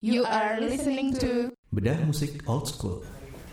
[0.00, 3.04] You are listening to Bedah musik old school.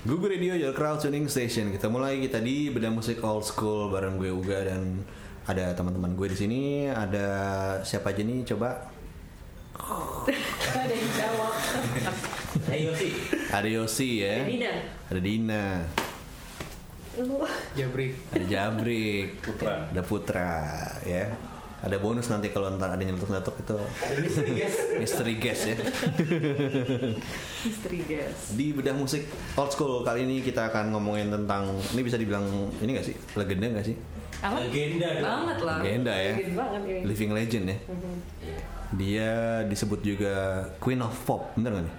[0.07, 1.75] Google Radio Your Crowd Tuning Station.
[1.75, 5.03] Kita mulai kita di Bedah musik old school bareng gue Uga dan
[5.43, 6.63] ada teman-teman gue di sini.
[6.87, 7.27] Ada
[7.83, 8.47] siapa aja nih?
[8.47, 8.79] Coba.
[10.71, 11.51] ada yang jawab
[12.71, 13.11] Ayo sih.
[13.51, 14.47] Ada Yosi ya.
[14.47, 14.73] Dina
[15.11, 15.63] Ada Dina.
[17.27, 17.43] lu
[17.75, 19.43] Jabrik Ada Jabrik.
[19.43, 19.91] Putra.
[19.91, 20.55] Ada Putra
[21.03, 21.56] ya.
[21.77, 24.17] Ada bonus nanti kalau ntar ada nyelotok-nyelotok itu Ada
[24.97, 25.77] misteri guest ya.
[27.69, 32.17] istri guys Di bedah musik old school kali ini kita akan ngomongin tentang ini bisa
[32.17, 32.45] dibilang
[32.81, 33.97] ini gak sih legenda gak sih?
[34.37, 36.33] apa Legenda banget lah Legenda ya.
[36.53, 37.77] Banget ini Living legend ya.
[38.97, 39.31] Dia
[39.65, 41.95] disebut juga Queen of Pop, bener gak nih?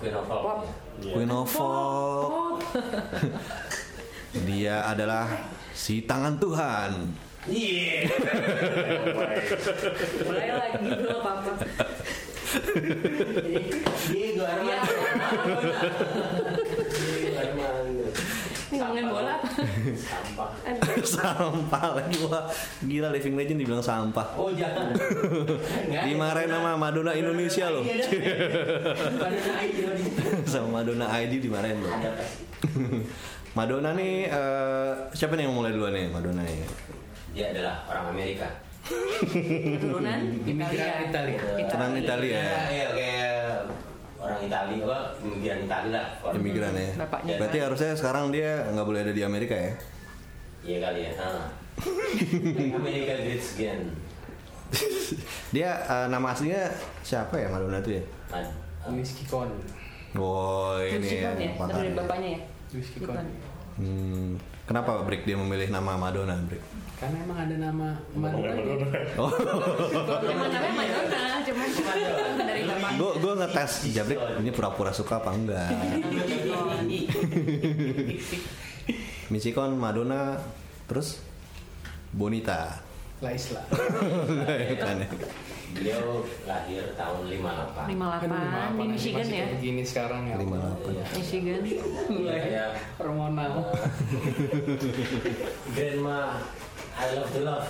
[0.00, 0.40] Queen of Pop.
[0.42, 0.60] Pop.
[0.98, 2.26] Queen of Pop.
[2.26, 2.56] Pop.
[4.48, 5.26] Dia adalah
[5.74, 6.90] si tangan Tuhan.
[7.48, 8.04] Iya.
[10.28, 11.52] mulai lagi dulu apa apa
[14.10, 14.76] Diego Iya.
[14.76, 15.72] Armando.
[16.92, 18.06] Diego Armando.
[18.70, 19.34] Ngomongin bola
[19.96, 20.50] Sampah.
[21.02, 22.44] Sampah lagi wah
[22.84, 24.36] gila living legend dibilang sampah.
[24.36, 24.92] Oh jangan.
[24.94, 26.06] Ada.
[26.06, 27.82] Dimarahin sama Madonna Indonesia loh.
[27.82, 28.04] Iya,
[29.64, 30.04] ID lagi.
[30.46, 31.90] sama Madonna ID dimarahin loh.
[33.50, 36.62] Madonna nih eh, siapa nih yang mulai duluan nih Madonna nih?
[37.30, 38.48] Dia adalah orang Amerika.
[38.80, 41.40] keturunan Imigran Italia.
[41.62, 42.42] Keturunan Italia.
[42.72, 43.40] Iya, kayak
[44.20, 46.06] orang Italia apa imigran Italia lah.
[46.24, 46.90] Orang- Imigran ya.
[46.96, 47.34] Bapaknya.
[47.38, 49.72] Berarti harusnya sekarang dia nggak boleh ada di Amerika ya?
[50.60, 51.12] Iya kali ya.
[51.16, 51.46] Ah.
[52.80, 53.80] Amerika Great Again.
[55.50, 56.70] Dia eh, nama aslinya
[57.02, 58.02] siapa ya Madonna tuh ya?
[58.88, 59.50] Luis Kikon
[60.16, 61.36] Oh ini ya
[61.68, 62.40] dari bapaknya ya
[62.72, 63.18] Luis Kikon.
[63.80, 64.34] Hmm,
[64.70, 66.62] kenapa Brick dia memilih nama Madonna Brick?
[66.94, 68.52] karena emang ada nama Madonna
[69.16, 69.32] Oh,
[70.20, 71.96] Emang namanya Madonna, cuman bukan
[72.38, 72.90] dari bapak.
[72.94, 75.72] gue gue ngetes Jabrik ini pura-pura suka apa enggak?
[79.32, 80.36] Michikon, Madonna,
[80.84, 81.22] terus
[82.10, 82.89] Bonita.
[83.20, 83.60] La Isla
[84.80, 85.08] Kan ya.
[85.70, 87.94] Beliau lahir tahun 58.
[87.94, 89.46] 58 di Michigan masih ya.
[89.54, 91.14] begini sekarang ya 58.
[91.14, 91.60] Michigan.
[92.10, 92.64] Iya.
[92.98, 93.70] hormonal
[95.78, 96.42] Grandma
[97.00, 97.64] I love the love.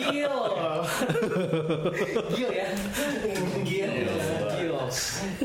[0.00, 0.36] Gil
[2.32, 2.68] Gil ya
[3.66, 3.90] Gil.
[4.54, 4.72] Gil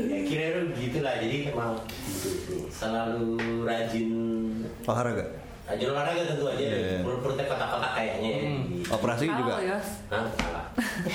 [0.00, 1.14] Ya kira gitu lah.
[1.20, 1.76] Jadi emang
[2.72, 3.36] selalu
[3.68, 4.10] rajin
[4.88, 5.49] Olahraga.
[5.70, 6.58] Rajin olahraga tentu aja.
[6.60, 6.98] Iya.
[7.00, 8.26] Perut perutnya kotak-kotak kayaknya.
[8.28, 8.42] ya.
[8.42, 8.62] Hmm.
[8.90, 9.54] Operasi juga.
[9.54, 9.78] Kalau ya,
[10.10, 10.24] Hah?
[10.34, 10.66] Salah.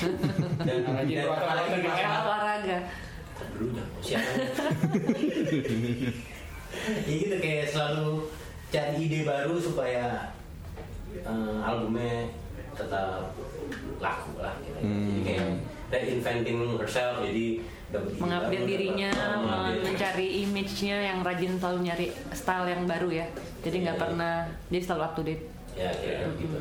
[0.66, 2.78] Dan Rajin olahraga.
[3.36, 4.32] dulu dah siapa
[7.04, 8.28] ya gitu kayak selalu
[8.66, 10.32] cari ide baru supaya
[11.14, 12.32] eh, albumnya
[12.72, 13.32] tetap
[13.96, 14.76] laku lah gitu.
[14.76, 15.20] jadi Hmm.
[15.24, 15.44] kayak
[15.88, 17.60] reinventing herself jadi
[18.16, 19.80] mengupdate dirinya, men- mengupdate.
[19.82, 23.26] mencari image-nya yang rajin selalu nyari style yang baru ya.
[23.60, 24.02] Jadi nggak Iya.
[24.02, 24.34] pernah,
[24.66, 25.42] jadi selalu up to date.
[25.72, 25.88] ya
[26.34, 26.58] gitu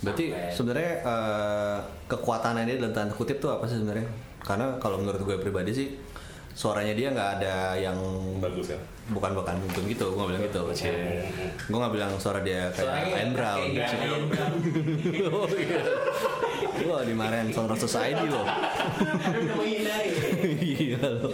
[0.00, 4.04] Berarti sebenarnya eh, kekuatannya dia dalam tanda kutip tuh apa sih sebenarnya?
[4.38, 5.88] Karena kalau menurut gue pribadi sih
[6.54, 7.94] suaranya dia nggak ada yang
[8.38, 8.78] bagus kan
[9.10, 10.60] bukan bukan bukan gitu gue nggak bilang gitu
[11.66, 13.58] gue nggak bilang suara dia kayak Ian Brown
[16.74, 20.10] Iya lo dimarahin Sound Society lo Aduh, udah menghindari
[20.58, 21.30] iya lo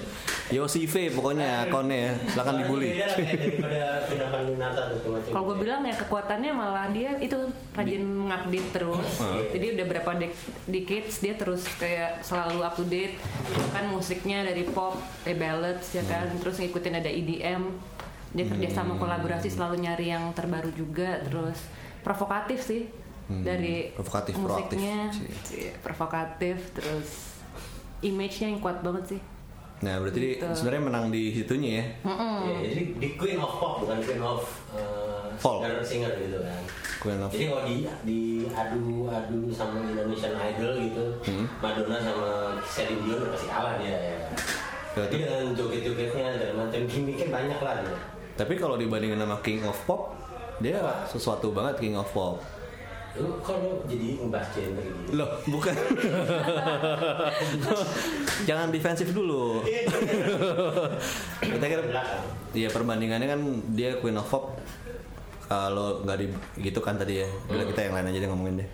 [0.51, 2.91] Yosi V pokoknya akunnya ya silakan dibully
[5.11, 7.37] macam Kalau gue bilang ya kekuatannya malah dia itu
[7.73, 9.09] rajin mengupdate terus.
[9.55, 13.17] Jadi udah berapa dek- decades dia terus kayak selalu up to date.
[13.71, 16.29] Kan musiknya dari pop, eh ballads ya kan.
[16.39, 17.63] Terus ngikutin ada EDM.
[18.31, 21.23] Dia kerja sama kolaborasi selalu nyari yang terbaru juga.
[21.23, 21.59] Terus
[22.03, 22.91] provokatif sih
[23.41, 25.09] dari Provokatif, musiknya.
[25.09, 25.31] proaktif.
[25.53, 27.09] Iya, provokatif terus
[28.01, 29.23] image-nya yang kuat banget sih.
[29.81, 30.45] nah berarti Gitu.
[30.53, 31.85] sebenarnya menang di situnya ya
[32.43, 35.65] Ya, jadi di Queen of Pop bukan Queen of uh, Folk.
[35.65, 36.61] singer, singer gitu kan.
[36.99, 41.49] Queen of- Jadi kalau di di adu adu sama Indonesian Idol gitu, Hmm.
[41.59, 42.29] Madonna sama
[42.63, 44.17] Celine Dion pasti kalah dia ya.
[44.93, 47.97] Ya, Tapi dengan joget-jogetnya dan macam gimmicknya banyak lah dia.
[48.35, 50.13] tapi kalau dibandingin sama King of Pop
[50.59, 50.77] dia
[51.07, 52.37] sesuatu banget King of Pop
[53.13, 55.11] Lu kalau jadi ngebahas gender gitu.
[55.13, 55.75] Loh, bukan.
[58.49, 59.67] Jangan defensif dulu.
[61.41, 62.23] Kita kira Belakang.
[62.51, 63.41] Iya perbandingannya kan
[63.73, 64.59] dia Queen of Pop
[65.47, 66.27] kalau nggak di
[66.63, 67.29] gitu kan tadi ya.
[67.45, 68.69] Bila kita yang lain aja deh ngomongin deh.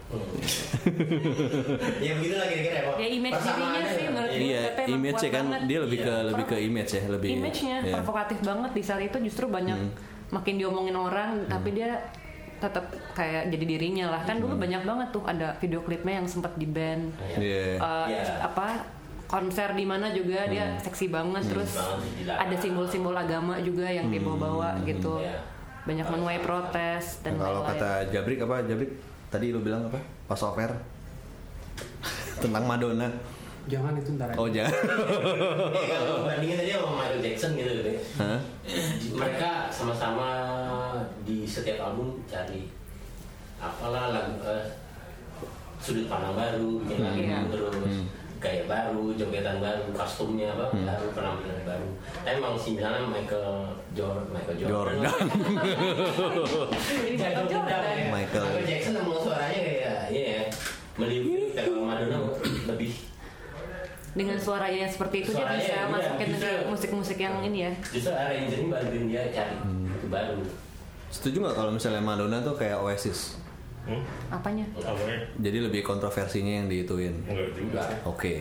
[1.98, 2.82] ya begitu lah kira-kira ya.
[2.84, 2.94] Pak.
[2.96, 4.10] Ya, image dirinya sih ya.
[4.10, 4.40] menurut Iya.
[4.76, 5.60] Iya, image ya kan banget.
[5.64, 6.26] dia lebih ke Iya.
[6.28, 7.94] lebih ke image ya, lebih image-nya iya.
[7.96, 9.92] provokatif banget di saat itu justru banyak Hmm.
[10.28, 12.02] makin diomongin orang tapi dia
[12.58, 14.22] tetap kayak jadi dirinya lah.
[14.22, 17.76] Kan dulu banyak banget tuh ada video klipnya yang sempat di band Iya.
[17.76, 18.42] Eh, Iya.
[18.42, 18.82] apa
[19.26, 21.42] konser di mana juga dia seksi banget.
[21.44, 22.34] Terus Banget, gila.
[22.38, 25.18] ada simbol-simbol agama juga yang dibawa-bawa gitu.
[25.18, 25.54] Iya.
[25.82, 28.58] banyak menuai protes dan Nah, kalau kata Jabrik apa?
[28.60, 28.90] Jabrik
[29.28, 30.02] tadi lu bilang apa?
[30.26, 30.74] Pas over
[32.42, 33.06] tentang Madonna
[33.66, 34.38] Jangan itu ntar aja.
[34.38, 34.72] oh jangan
[35.90, 38.02] kalau bandingin tadi sama Michael Jackson gitu gitu ya.
[38.22, 38.38] Hah?
[39.10, 40.28] Mereka sama-sama
[41.26, 42.70] di setiap album cari
[43.58, 44.64] apalah lagu eh,
[45.76, 47.38] sudut pandang baru, bikin lagu Iya.
[47.50, 47.74] terus
[48.36, 51.88] gaya baru, jogetan baru, kostumnya apa baru, penampilan baru.
[52.22, 54.96] Emang sih misalnya Michael Jordan, Michael Jordan.
[55.00, 55.00] Jordan.
[57.16, 57.82] Michael Jordan.
[58.12, 58.44] Michael.
[58.46, 60.42] Michael Jackson emang suaranya kayak iya ya.
[60.96, 62.18] Melihat kalau Madonna
[62.68, 62.92] lebih
[64.16, 67.72] dengan suaranya yang seperti itu dia Suaranya, bisa iya, masukin ke musik-musik yang ini ya
[67.86, 69.54] justru arrangernya bantuin dia cari
[69.92, 70.40] itu baru.
[71.06, 73.36] setuju nggak kalau misalnya Madonna tuh kayak Oasis
[73.86, 74.02] Hmm?
[74.26, 75.30] apanya Apanya?
[75.38, 77.86] jadi lebih kontroversinya yang diituin Enggak juga.
[78.02, 78.34] oke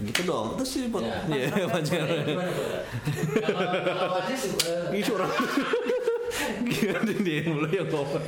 [0.00, 1.20] gitu dong terus sih pot Ya.
[1.28, 2.48] Iya, Bro?
[3.84, 5.28] Kalau Oasis eh, Ih, orang
[6.64, 8.22] Gimana dia yang dulu yang ngomong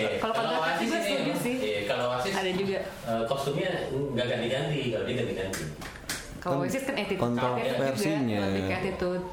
[0.00, 1.56] eh, Kalau gue ini, setuju sih.
[1.88, 5.64] Kalau Oasis ada juga eh, kostumnya nggak ganti-ganti, kalau dia ganti-ganti.
[6.38, 8.38] kalau Kan Oasis kan attitude kontroversinya.
[8.46, 9.24] lebih ke attitude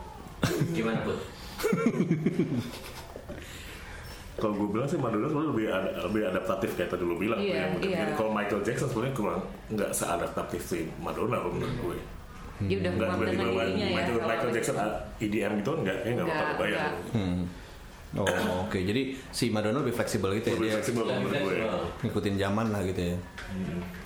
[0.72, 1.13] Gimana, Bu?
[4.36, 7.40] Kalau gue bilang sih Madonna sebenarnya lebih ada- lebih adaptatif kayak tadi lu bilang.
[7.40, 8.00] tuh, Iya, yang iya.
[8.13, 11.98] Kalau Michael Jackson sebenarnya kurang nggak seadaptatif si Madonna kalau menurut gue.
[12.58, 14.51] dia udah Nggak kuat dengan tiba-tiba dirinya ya Michael, Michael.
[14.54, 16.92] Jackson ah, EDM gitu enggak, ya nggak bakal Nggak, nggak.
[17.12, 17.42] Hmm.
[18.16, 18.24] Oh
[18.62, 21.56] oke jadi si Madonna lebih fleksibel gitu ya Lebih dia fleksibel menurut gue.
[22.02, 23.18] ngikutin zaman lah gitu ya.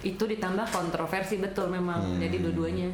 [0.02, 2.18] itu ditambah kontroversi betul memang Hmm.
[2.18, 2.90] jadi dua-duanya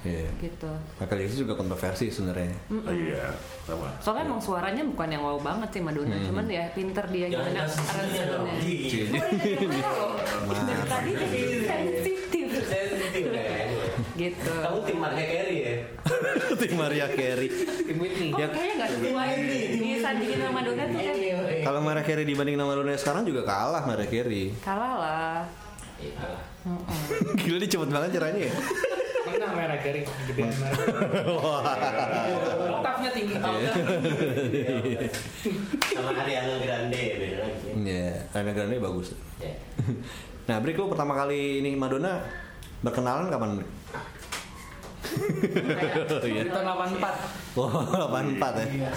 [0.00, 0.30] Iya.
[0.40, 2.54] gitu Michael Jackson juga kontroversi sebenarnya.
[2.80, 3.90] Ah, Iya, sama.
[3.98, 6.22] soalnya emang suaranya bukan yang wow banget sih Madonna Hmm.
[6.24, 8.46] cuman ya pinter dia gimana kasih sisinya dong.
[8.46, 9.04] aransemennya Iya.
[10.64, 12.17] dari tadi jadi sensitif.
[14.18, 15.74] Gitu Kamu tim Mariah Carey ya?
[16.60, 17.48] Tim Maria Carey.
[17.86, 18.28] Tim Whitney.
[18.28, 19.30] kok kayaknya nggak sesuai
[19.78, 21.14] disandingin sama Madonna tuh kan
[21.62, 24.50] Kalau Maria Carey dibanding sama Madonna sekarang juga kalah Maria Carey.
[24.58, 25.40] kalah lah
[25.98, 26.14] Iya.
[26.14, 26.42] kalah.
[27.36, 28.54] Gila dia cepet banget caranya ya.
[29.28, 30.78] Menang merah garing, gedean merah.
[32.72, 33.34] Oktavnya tinggi.
[35.90, 37.68] Sama Ariana Grande beda lagi.
[37.76, 39.08] Iya, Ariana Grande bagus.
[40.48, 42.24] Nah, Brik lu pertama kali ini Madonna
[42.84, 43.50] berkenalan kapan?
[46.22, 46.42] Iya.
[46.44, 46.66] Di tahun
[47.00, 47.58] 84.
[47.58, 47.70] Oh,
[48.12, 48.66] 84 ya.
[48.68, 48.90] Iya.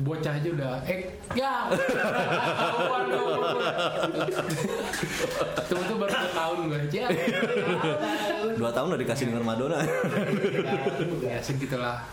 [0.00, 1.00] Bocah aja udah eh
[1.34, 1.54] ya.
[2.88, 3.26] Waduh.
[5.66, 6.80] Tuh tuh baru 2 tahun gue.
[6.94, 7.06] Ya.
[8.54, 9.78] Dua tahun udah dikasih denger Madonna.
[11.20, 12.06] ya segitulah.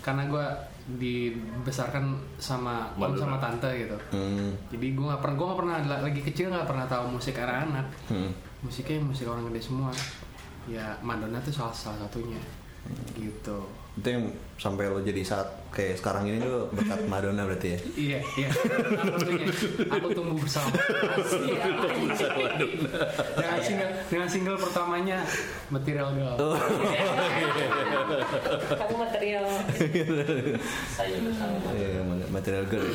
[0.00, 0.46] Karena gue
[0.86, 3.98] dibesarkan sama om sama tante gitu.
[4.14, 4.54] Hmm.
[4.70, 5.76] Jadi gue nggak pernah gue nggak pernah
[6.06, 7.86] lagi kecil nggak pernah tahu musik anak-anak.
[8.06, 8.30] Hmm.
[8.62, 9.90] Musiknya musik orang gede semua.
[10.66, 12.38] Ya Madonna tuh salah salah satunya.
[13.18, 13.58] Gitu.
[13.96, 14.28] Itu yang
[14.60, 17.78] sampai lo jadi saat kayak sekarang ini tuh berkat Madonna berarti ya.
[17.96, 18.48] Iya, iya.
[19.96, 20.70] Aku tumbuh bersama.
[23.36, 25.18] dengan single dengan single pertamanya
[25.72, 26.36] Material Girl.
[28.78, 29.44] kamu material
[30.94, 31.56] Saya bersama.
[31.74, 32.86] Iya, material girl.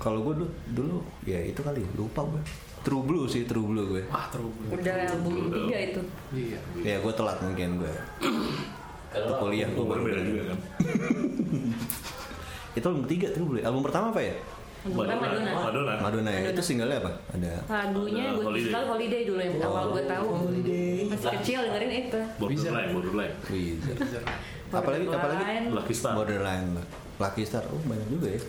[0.00, 2.42] Kalau gue dulu, dulu ya itu kali lupa gue.
[2.84, 4.02] True Blue sih, True Blue gue.
[4.12, 4.52] Wah, terus.
[4.68, 6.00] udah album tiga itu
[6.36, 6.58] Iya.
[6.84, 7.92] Ya gue telat mungkin gue.
[9.08, 10.58] Kalau kuliah gue baru beda juga kan.
[12.76, 13.62] Itu album ketiga True Blue.
[13.64, 14.36] Album pertama apa ya?
[14.84, 15.94] Album pertama Madonna Madonna.
[16.04, 16.40] Madonna ya.
[16.52, 17.12] Itu singlenya apa?
[17.32, 17.52] Ada.
[17.64, 18.84] lagunya gue Holiday.
[18.84, 20.26] holiday dulu yang awal gue tahu
[21.08, 23.34] masih kecil dengerin itu Borderline, borderline.
[23.48, 23.98] Wizard.
[24.74, 25.44] apalagi apalagi.
[25.72, 26.12] Lucky Star.
[26.18, 26.68] Borderline,
[27.16, 27.64] Lucky Star.
[27.72, 28.40] Oh banyak juga ya.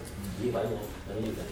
[0.44, 0.82] Iya banyak.
[1.08, 1.44] Banyak juga.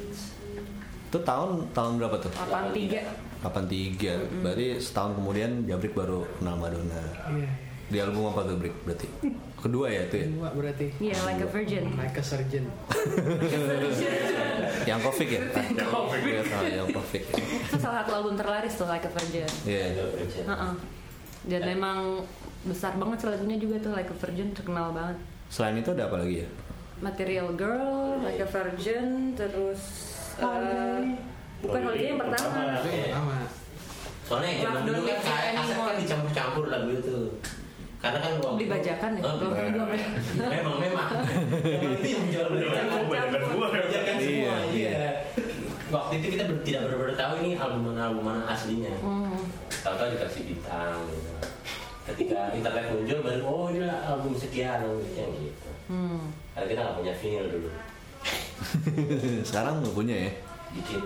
[1.13, 2.33] Itu tahun tahun berapa tuh?
[2.33, 4.41] 83 83.
[4.41, 7.05] Berarti setahun kemudian Jabrik baru kenal Madonna.
[7.29, 7.53] Iya.
[7.85, 9.05] Di album apa tuh Brik berarti?
[9.61, 10.27] Kedua ya itu ya?
[10.33, 10.89] Dua berarti.
[10.97, 12.65] iya like a virgin Like a surgeon.
[14.89, 15.41] Yang Kovic ya?
[15.53, 16.23] Yang Kovic.
[16.73, 17.23] Yang Kovic.
[17.29, 17.45] ya.
[17.45, 19.85] itu salah satu album terlaris tuh like a virgin Iya.
[20.49, 20.73] Heeh.
[21.45, 22.25] dan memang
[22.65, 25.21] besar banget lagunya juga tuh like a virgin terkenal banget
[25.53, 26.49] Selain itu ada apa lagi ya?
[27.05, 30.99] Material Girl, Like a Virgin, terus eh,
[31.61, 32.59] bukan Holiday yang pertama.
[32.81, 33.35] Itu yang pertama.
[34.23, 37.19] Soalnya zaman dulu kan kayak aset kan dicampur-campur lagu itu.
[38.03, 39.21] Karena kan waktu Dibajakan ya?
[39.23, 39.35] Oh?
[40.35, 41.09] Memang memang.
[41.63, 42.65] Memang itu yang menjual beli.
[42.67, 43.67] Gua.
[43.71, 44.55] Dibajakan semua.
[44.67, 45.11] Iya, Iya.
[45.87, 48.91] Waktu itu kita tidak benar-benar tahu ini album mana album mana aslinya.
[48.99, 49.39] Hmm.
[49.69, 50.99] Tahu-tahu dikasih bintang.
[51.07, 51.31] Gitu.
[52.03, 54.83] Ketika internet muncul baru oh ini album sekian
[55.15, 55.69] yang gitu.
[55.87, 56.33] Hmm.
[56.51, 57.69] Karena kita nggak punya vinyl dulu.
[59.49, 60.31] Sekarang nggak punya ya?
[60.73, 61.05] dikit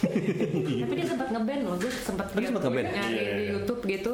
[0.80, 2.88] Tapi dia sempat ngeband loh, gue sempat dia sempat ngeband?
[2.88, 3.52] nyari Iya, di iya.
[3.52, 4.12] YouTube gitu,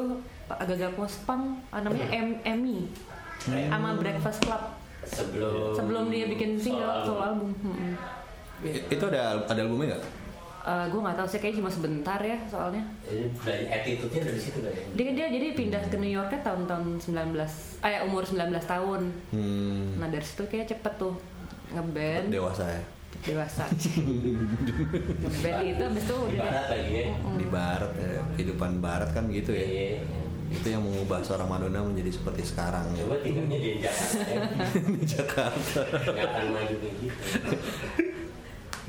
[0.51, 2.91] agak-agak post punk, ah, namanya M Emmy,
[3.39, 4.63] sama Breakfast Club.
[5.01, 7.95] sebelum Sebelum dia bikin single solo album, hmm.
[8.91, 10.03] Itu ada ada albumnya nggak?
[10.61, 12.83] gue nggak tahu sih kayaknya cuma sebentar ya soalnya.
[13.01, 17.17] Jadi dari attitude-nya dari situ kan Dia dia jadi pindah ke New Yorknya tahun-tahun 19,
[17.81, 19.01] eh umur 19 tahun.
[19.33, 21.17] Hmm, Nah dari situ kayak cepet tuh
[21.71, 22.83] ngeband dewasa ya.
[23.21, 23.63] dewasa.
[25.21, 27.05] ngeband itu abis itu di udah barat lagi ya
[27.37, 29.65] Di barat ya, kehidupan barat kan gitu ya.
[29.67, 29.99] Iya.
[30.51, 33.07] Itu yang mengubah seorang Madonna menjadi seperti sekarang ya.
[33.07, 34.39] coba tinggalnya di Jakarta ya.
[34.99, 35.79] Di Jakarta.
[35.87, 37.21] nggak akan maju kayak gitu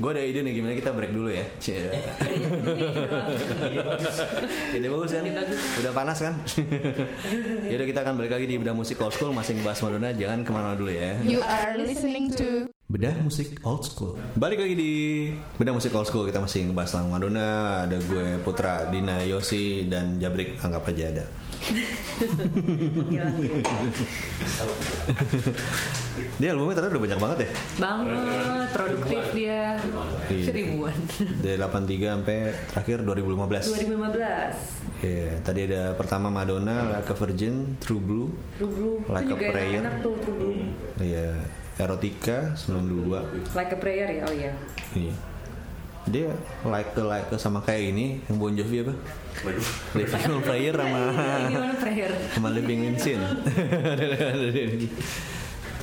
[0.01, 1.45] Gue ada ide nih gimana kita break dulu ya.
[1.61, 1.93] Cie.
[4.73, 5.23] Ide bagus kan?
[5.85, 6.33] Udah panas kan?
[7.69, 10.09] Yaudah kita akan balik lagi di Bedah Musik Old School masih ngebahas Madonna.
[10.09, 11.13] Jangan ke mana dulu ya.
[11.21, 14.19] You are listening to Bedah Musik Old School.
[14.35, 14.93] Balik lagi di
[15.55, 17.47] Bedah Musik Old School Kita masih ngebahas tentang Madonna
[17.87, 21.23] Ada gue Putra, Dina, Yosi, dan Jabrik Anggap aja ada.
[26.37, 27.49] Dia albumnya ternyata udah banyak banget ya?
[27.79, 29.79] Banget produktif dia.
[30.27, 30.43] Iya.
[30.43, 30.95] seribuan.
[31.39, 32.37] Dari 83 sampai
[32.67, 38.27] terakhir 2015 2015 Iya, tadi ada pertama Madonna, Like a Virgin, True Blue
[38.59, 39.79] True Blue Like itu a juga Prayer.
[39.81, 40.13] enak tuh
[41.77, 44.51] Erotica 92 Like a Prayer ya oh iya.
[44.93, 45.13] Iya.
[46.03, 46.29] Dia
[46.67, 48.91] like ke like ke sama kayak ini yang Bon Jovi apa?
[49.95, 50.99] Living on Prayer sama
[51.47, 52.11] gimana Prayer.
[52.35, 53.19] sama Living in Sin.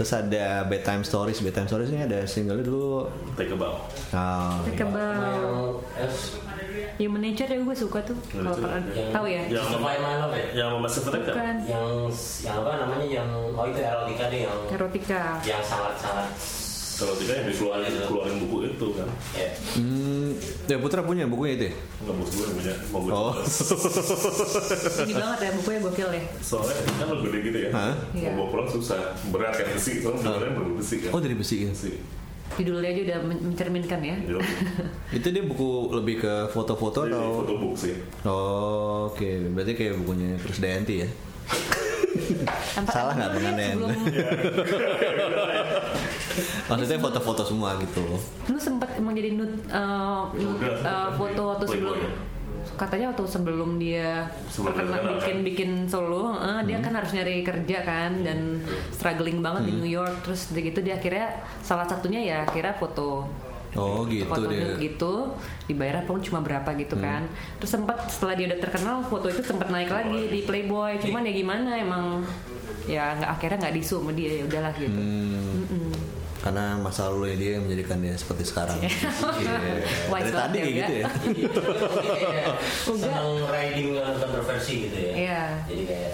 [0.00, 1.45] Terus ada Bedtime Stories.
[1.45, 3.04] Bedtime Stories ini ada single dulu.
[3.37, 3.85] Take a bow.
[4.16, 6.09] Oh, Yang about eh,
[6.97, 9.45] Human Nature ya gue suka tuh kalau pernah yang tahu ya?
[9.52, 10.47] Yang- My Love ya?
[10.57, 11.28] Yang Massive Attack kan?
[11.28, 11.57] bukan.
[11.69, 11.88] Yang
[12.40, 13.07] yang apa namanya?
[13.12, 15.23] Yang oh itu erotika deh yang erotika.
[15.45, 16.28] yang sangat sangat
[17.00, 19.09] Kalau tidak yang dikeluarin, keluarin buku itu kan.
[19.33, 21.64] ya Hmm, ya Putra punya bukunya itu.
[21.64, 21.75] ya?
[21.99, 22.75] Enggak bos gue punya.
[22.87, 23.33] Mau gue Oh.
[25.00, 27.71] ini banget ya bukunya gokil ya Soalnya kan lo gede gitu ya.
[27.71, 27.95] Hah?
[28.12, 28.28] Iya.
[28.30, 29.00] Mau bawa pulang susah.
[29.26, 29.92] Berat kan besi.
[29.99, 31.11] Soalnya beneran bener besi kan.
[31.11, 31.73] Oh dari besi ya?
[31.73, 31.92] Besi.
[32.52, 34.42] judulnya aja udah men- mencerminkan ya Iya.
[35.16, 37.40] Itu dia buku lebih ke foto-foto Jadi atau?
[37.40, 37.95] fotobook sih.
[38.23, 39.30] Oh, oke.
[39.50, 41.09] Berarti kayak bukunya Chris Dayanti ya?
[42.88, 43.75] Salah nggak ya, pengantin?
[43.76, 43.90] sebelum.
[46.70, 48.02] Maksudnya foto-foto semua gitu.
[48.50, 51.99] lu sempat emang jadi nude uh, nude, uh, foto waktu sebelum?
[52.76, 57.78] katanya waktu sebelum dia Sebelum terkenal bikin bikin solo uh, dia kan harus nyari kerja
[57.82, 58.62] kan dan
[58.94, 60.22] struggling banget di New York.
[60.22, 63.26] Terus gitu dia akhirnya salah satunya ya akhirnya foto
[63.72, 64.66] Oh gitu foto dia.
[64.66, 65.14] nude gitu
[65.64, 67.22] dibayar pun cuma berapa gitu kan
[67.56, 71.32] terus sempat setelah dia udah terkenal foto itu sempat naik lagi di Playboy cuman ya
[71.32, 72.26] gimana emang
[72.84, 75.94] ya nggak akhirnya nggak disu sama dia ya udahlah gitu Hmm,
[76.40, 78.74] karena masa lalu dia yang menjadikan dia seperti sekarang.
[78.80, 78.96] Iya.
[80.08, 81.06] Wise Dari banget tadi ya, kayak gitu ya.
[82.82, 83.06] Enggak.
[83.06, 85.42] senang riding dengan kontroversi gitu ya Iya.
[85.68, 86.12] jadi kayak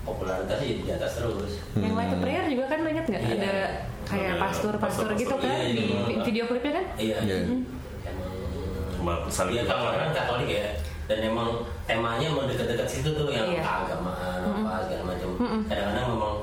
[0.00, 3.22] popularitasnya jadi di atas terus Yang Like a Prayer juga kan inget nggak?
[3.22, 3.34] Iya.
[3.34, 3.52] Ada
[4.08, 6.00] kayak Iya, pastor-pastor gitu kan Iya, di iya.
[6.02, 6.84] vi- video klipnya kan?
[6.96, 7.36] iya Iya.
[7.44, 7.60] emang
[8.90, 10.68] Cuma saling kan orang Katolik ya
[11.06, 11.48] dan emang
[11.84, 13.60] temanya emang dekat-dekat situ tuh yang Iya.
[13.60, 15.28] keagamaan apa segala macam
[15.64, 16.34] kadang-kadang memang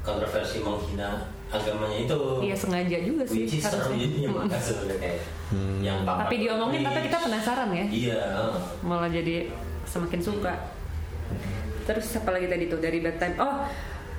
[0.00, 1.10] kontroversi menghina
[1.48, 4.28] agamanya itu Iya sengaja juga sih which is seru jadinya
[4.92, 5.20] kayak
[5.78, 7.86] yang Tapi diomongin tapi kita penasaran ya.
[7.86, 8.54] iya heeh.
[8.82, 9.52] Malah jadi
[9.84, 10.52] semakin suka.
[11.82, 13.36] Terus apa lagi tadi tuh dari bedtime?
[13.36, 13.66] Oh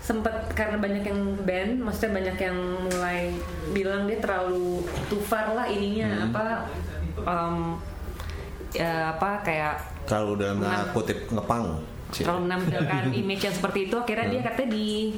[0.03, 2.57] sempet karena banyak yang band, maksudnya banyak yang
[2.91, 3.31] mulai
[3.71, 6.67] bilang dia terlalu too far lah ininya apa
[7.23, 7.55] em,
[8.75, 11.79] ya apa kayak Kalau dalam tanda kutip ngepang.
[12.11, 13.95] Terlalu menampilkan image yang seperti itu.
[13.95, 15.15] Akhirnya dia katanya di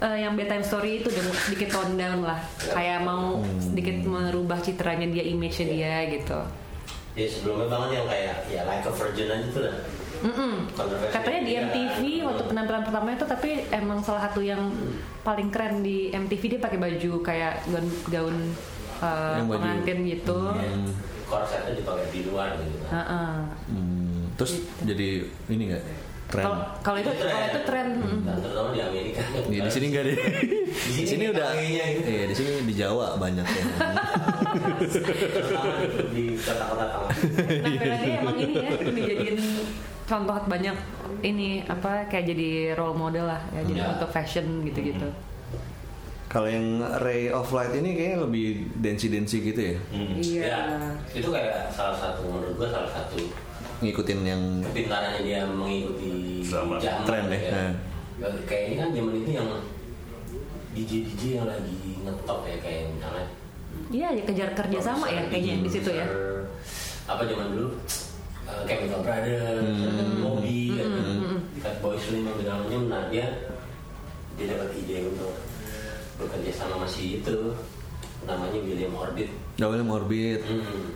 [0.00, 2.40] eh, yang bedtime story itu udah sedikit tone down lah.
[2.72, 6.63] Kayak mau sedikit merubah citranya dia image-nya dia gitu
[7.14, 9.76] ya sebelumnya banget yang kayak ya like a virgin aja tuh lah.
[10.20, 10.52] Mm-mm.
[10.72, 11.52] Kontroversi katanya di.
[11.60, 14.72] MTV waktu penampilan pertama itu tapi emang salah satu yang
[15.20, 18.36] paling keren di MTV dia pakai baju kayak gaun gaun
[18.98, 20.38] eh, Yang baju- pengantin gitu.
[21.24, 22.76] Korsetnya dipakai di luar gitu.
[22.82, 23.32] Kan Heeh.
[23.68, 25.08] Hmm, terus jadi
[25.48, 25.84] ini nggak
[26.26, 26.42] tren?
[26.42, 27.86] kalau kalau itu kalau itu tren
[28.22, 30.16] dan terutama di Amerika Iya, di sini nggak deh.
[30.94, 31.48] Di sini udah.
[31.54, 32.08] gitu.
[32.08, 33.64] Iya di sini di Jawa banyak ya.
[36.10, 39.36] di kota-kota tengah penampilannya emang ini ya dijadiin
[40.04, 40.76] contoh banyak
[41.22, 43.86] ini apa kayak jadi role model lah ya jadi Ya.
[43.90, 45.08] untuk fashion gitu-gitu
[46.26, 49.76] Kalau yang Ray of Light ini kayaknya lebih densi-densi gitu ya.
[50.18, 50.58] iya ya
[51.14, 53.22] itu kayak salah satu menurut gua salah satu
[53.84, 56.80] Ngikutin yang kepintarannya dia mengikuti Zaman.
[56.80, 57.40] zaman Tren ya,
[58.16, 58.28] ya.
[58.44, 59.48] kayak ini kan zaman itu yang
[60.72, 63.26] DJ DJ yang lagi ngetop ya kayak misalnya
[63.90, 66.06] Iya, ya kejar kerja sama ya kayaknya di situ ya.
[67.04, 67.68] Apa zaman dulu?
[68.44, 70.20] eh, Chemical Brothers, Hmm.
[70.20, 70.78] Moby,
[71.58, 72.82] Fatboy Slim dan segala macam.
[72.86, 73.26] Nah dia
[74.34, 75.32] dia dapat ide untuk
[76.16, 77.36] bekerja sama masih itu
[78.22, 79.28] namanya William Orbit.
[79.58, 80.88] William Orbit Hmm.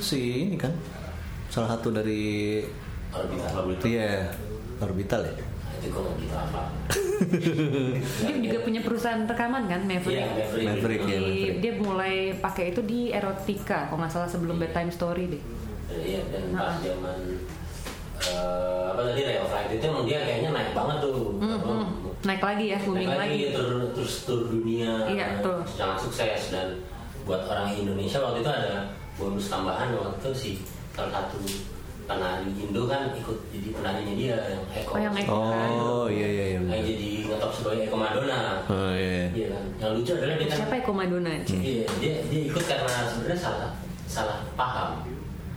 [0.00, 0.74] si ini kan
[1.54, 2.58] salah satu dari
[3.08, 3.62] Orbital.
[3.84, 4.26] iya
[4.80, 6.62] orbital ya Nah, itu gue nggak gitu apa.
[8.20, 10.16] Dia juga punya perusahaan rekaman kan, Maverick.
[10.16, 10.66] Iya, Maverick.
[10.66, 11.56] Maverick ya Di- Maverick.
[11.60, 15.42] dia mulai pakai itu di erotika, kalau nggak salah sebelum bedtime story deh.
[15.84, 16.74] Dan, iya, dan pas Nah.
[16.80, 17.18] zaman
[18.16, 21.14] eh, apa tadi Ray of Light itu emang dia kayaknya naik banget tuh.
[21.36, 21.72] Apa,
[22.24, 23.40] Naik lagi ya, booming naik lagi.
[23.52, 25.58] Terus, terus tur dunia Iya, betul.
[25.68, 26.68] sangat sukses dan
[27.22, 30.50] buat orang Indonesia waktu itu ada bonus tambahan waktu itu si
[30.94, 31.38] salah satu
[32.04, 34.92] penari Indo kan ikut jadi penarinya dia yang Eko.
[34.92, 35.36] Oh, yang Eko.
[35.40, 38.40] oh iya iya iya Yang jadi ngetop sebagai Eko Madonna.
[38.68, 39.64] oh iya Iya kan.
[39.80, 41.32] Yang lucu adalah dia kan Siapa Eko Madonna?
[41.42, 43.70] Iya, dia dia ikut karena sebenarnya salah
[44.04, 44.90] salah paham.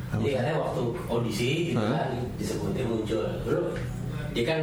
[0.08, 3.24] Jadi katanya waktu audisi gitu kan disebutnya muncul.
[3.44, 3.62] Lalu
[4.32, 4.58] dia kan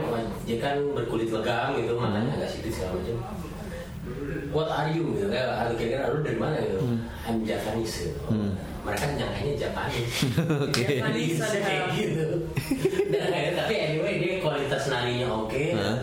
[0.48, 3.16] dia kan berkulit legam gitu, matanya agak sipit segala macam.
[4.50, 6.80] What are you gitu kayak ada kira-kira lu dari mana gitu.
[7.28, 8.24] I'm Japanese gitu.
[8.84, 10.16] Mereka nyangkanya Japanese.
[10.68, 10.84] Oke.
[11.00, 12.26] Jadi bisa kayak gitu.
[13.08, 15.62] Dan akhirnya, tapi anyway dia kualitas narinya oke.
[15.72, 15.96] Hah?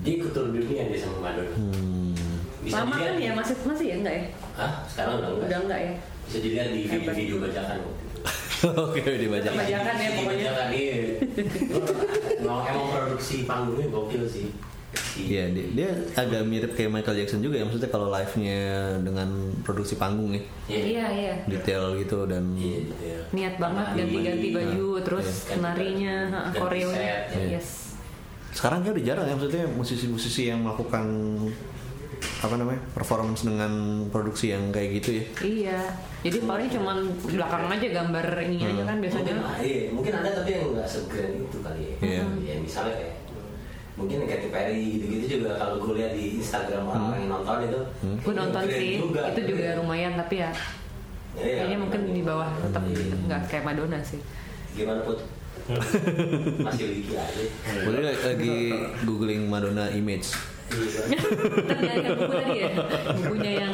[0.00, 1.52] Dia ikut tur dunia dia sama Madonna.
[1.52, 2.16] Hmm.
[2.64, 4.24] Bisa Lama kan ya, masih masih ya enggak ya?
[4.56, 4.72] Hah?
[4.88, 5.46] Sekarang udah enggak.
[5.46, 5.92] Udah enggak ya?
[6.26, 7.78] Bisa dilihat di video-video bajakan
[8.88, 10.48] oke dibaca Bajakan ya Di pokoknya.
[10.48, 10.96] Bajakan iya.
[12.40, 14.48] emang, emang produksi panggungnya gokil sih.
[15.16, 18.60] Si- Iya dia, dia agak mirip kayak Michael Jackson juga ya maksudnya kalau live-nya
[19.00, 19.28] dengan
[19.62, 20.76] produksi panggung ya Iya.
[20.84, 21.34] Iya, iya.
[21.48, 23.20] detail gitu dan Iya, gitu ya.
[23.32, 26.14] Niat banget ganti-ganti baju, terus Ganti- narinya,
[26.52, 27.32] koreonya.
[27.32, 27.40] ya.
[27.50, 27.96] Yes.
[28.52, 31.04] sekarang kayak udah jarang ya maksudnya musisi-musisi yang melakukan
[32.38, 33.68] apa namanya performance dengan
[34.06, 35.80] produksi yang kayak gitu ya Iya.
[36.22, 39.30] Jadi paling cuman belakang aja gambar ininya aja kan biasanya.
[39.30, 41.94] Mungkin, iya, mungkin ada tapi yang nggak segrand itu kali ya.
[42.00, 42.22] Iya.
[42.42, 43.14] Ya, misalnya kayak
[43.96, 47.80] mungkin Katy Perry gitu-gitu juga kalau gue lihat di Instagram orang-orang yang nonton itu
[48.20, 49.76] Gue nonton sih, juga, itu juga keren.
[49.80, 50.50] lumayan tapi ya
[51.32, 53.16] Iya, kayaknya mungkin di bawah tetap Iya.
[53.22, 54.20] nggak kayak Madonna sih.
[54.72, 55.20] gimana put
[56.62, 57.42] masih wiki aja
[57.82, 58.54] Boleh lagi, lagi
[59.02, 60.32] googling Madonna image
[60.66, 61.16] Iya.
[62.10, 62.70] Buku tadi ya,
[63.14, 63.72] bukunya yang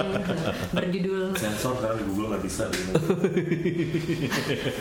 [0.70, 2.92] berjudul Sensor kan di Google nggak bisa gitu.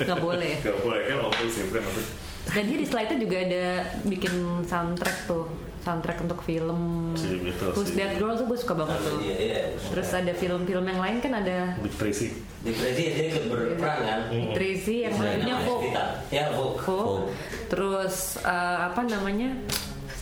[0.03, 0.53] nggak boleh.
[0.59, 2.01] Gak boleh kan kan tapi
[2.43, 3.65] Dan dia di slide-nya juga ada
[4.03, 5.45] bikin soundtrack tuh,
[5.79, 7.13] soundtrack untuk film.
[7.13, 7.37] Si
[7.71, 9.21] Who's si- That Girl tuh gue suka banget tuh.
[9.21, 9.61] Iya, iya.
[9.77, 12.33] Terus ada film-film yang lain kan ada Big Tracy.
[12.61, 14.19] di Prezi dia ikut berperan kan
[14.53, 15.89] Tracy yang lainnya Vogue.
[16.29, 17.33] ya Vogue.
[17.67, 19.49] Terus eh, apa namanya?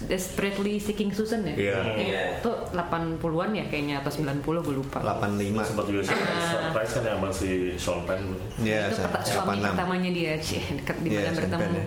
[0.01, 1.51] Desperately Seeking Susan ya?
[1.51, 1.77] Iya.
[1.93, 2.21] Iya.
[2.39, 4.97] Itu 80-an ya kayaknya atau 90 gue lupa.
[5.01, 8.23] 85 Sempat juga sih surprise kan ya sama si Sean Penn.
[8.59, 11.67] ya itu suami 86 pertamanya dia, Cie, dekat di Iya, mana bertemu.
[11.73, 11.85] Ya.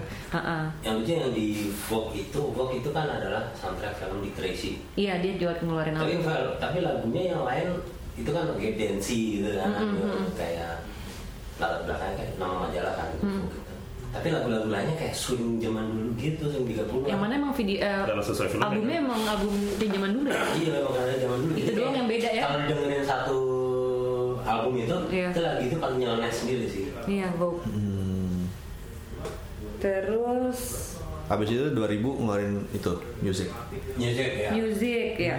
[0.83, 1.47] Yang lucu yang di
[1.83, 6.13] Vogue itu Vogue itu kan adalah soundtrack film di Tracy Iya dia jual ngeluarin tapi
[6.15, 6.25] album.
[6.27, 7.69] fil- tapi lagunya yang lain
[8.13, 9.73] itu kan kayak dancey gitu kan
[10.35, 10.85] kayak
[11.57, 13.29] latar belakangnya kayak nama majalah kan gitu.
[14.13, 18.05] Tapi lagu-lagu lainnya kayak swing zaman dulu gitu swing 30 Yang mana emang video eh,
[18.05, 19.03] Karena sesuai filmnya, albumnya kan?
[19.03, 20.43] emang album di zaman dulu ya?
[20.55, 22.43] iya memang ada zaman dulu Itu doang yang beda ya?
[22.45, 23.39] kalau dengerin satu
[24.43, 25.27] album itu Iya.
[25.29, 27.65] itu lagi itu paling nyeleneh sendiri sih Iya, Vogue.
[27.65, 28.47] Hmm.
[29.79, 30.92] Terus
[31.33, 32.93] habis itu 2000 ngeluarin itu
[33.25, 33.49] music
[33.97, 35.37] music ya music ya.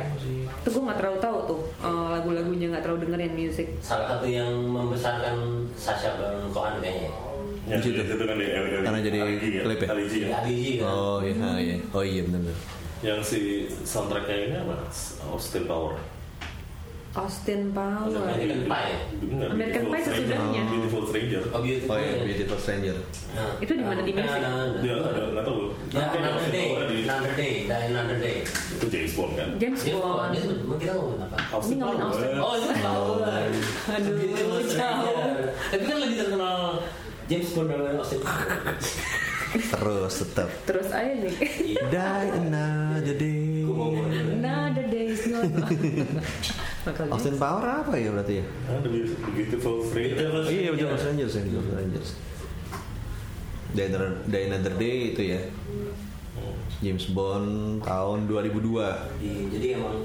[0.64, 3.68] Itu gue nggak terlalu tahu tuh eh, lagu-lagunya nggak terlalu dengerin music.
[3.78, 5.38] salah satu yang membesarkan
[5.78, 7.12] Sasha Baron Cohen kayaknya
[7.64, 8.02] Di situ.
[8.02, 8.46] itu kan di
[8.82, 9.62] Karena jadi ya.
[9.62, 9.88] klip ya?
[9.88, 9.94] Ya.
[9.94, 12.42] ya Adiji kan oh iya iya oh iya benar
[13.04, 13.40] Yang si
[13.84, 14.76] soundtracknya ini apa?
[15.28, 16.00] Austin Power.
[17.14, 18.10] Austin Power.
[18.10, 20.62] American Pie Bener, American Beautiful Pie sesudahnya.
[20.66, 21.42] Beautiful Stranger.
[21.48, 22.96] oh beautiful oh iya Beautiful Stranger
[23.34, 24.02] Nah, Itu di mana?
[24.02, 24.30] Di music?
[24.32, 24.78] Ada, ada.
[24.80, 25.60] Dia ada nggak tahu.
[25.90, 26.68] Ya, another day,
[27.00, 28.38] another day, die another day.
[28.46, 29.50] Itu James Bond kan.
[29.58, 30.34] James Bond.
[30.36, 31.38] sebut- kita ngomongin apa?
[31.52, 32.02] Austin Ini Power.
[32.04, 32.30] Austin.
[32.36, 33.06] Oh, itu tahu.
[33.90, 34.70] Aduh, Beautiful jauh.
[34.70, 35.18] Stranger.
[35.70, 36.58] Tapi kan lebih terkenal
[37.24, 38.48] James Bond daripada Austin Power.
[39.54, 41.34] terus tetap Terus aja nih.
[41.78, 44.02] die another day Gua mau
[45.42, 46.06] day.
[46.84, 50.28] Bakal Austin Power apa ya berarti ya Ah, The Beautiful- The Beautiful Stranger.
[50.30, 52.10] Oh, iya Beautiful Strangers ya Beautiful Strangers
[53.74, 55.42] Die Another, Die Another Day itu ya
[56.80, 58.60] James Bond tahun 2002
[59.24, 60.04] Iya, Jadi emang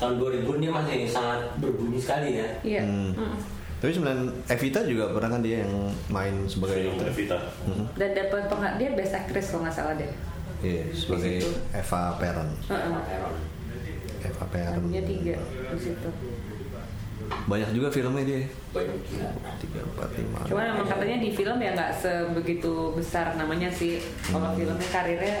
[0.00, 2.48] tahun 2000 dia masih sangat berbunyi sekali ya.
[2.64, 2.82] Iya.
[2.82, 3.12] Hmm.
[3.12, 3.36] Mm.
[3.76, 5.72] Tapi sebenarnya Evita juga pernah kan dia yang
[6.08, 7.36] main sebagai Film Evita.
[7.92, 10.08] Dan dapat penghargaan dia best actress kalau nggak salah deh.
[10.64, 11.44] Iya, sebagai
[11.76, 12.16] Eva.
[12.16, 12.48] Aaron.
[12.64, 13.28] Eva
[14.32, 14.72] Perron.
[14.80, 16.08] Albumnya tiga di situ.
[17.24, 18.40] Banyak juga filmnya dia.
[19.56, 20.38] Tiga, empat, lima.
[20.44, 24.00] Cuman emang katanya di film ya nggak sebegitu besar namanya sih.
[24.24, 24.58] Kalau Hmm.
[24.58, 25.36] filmnya karirnya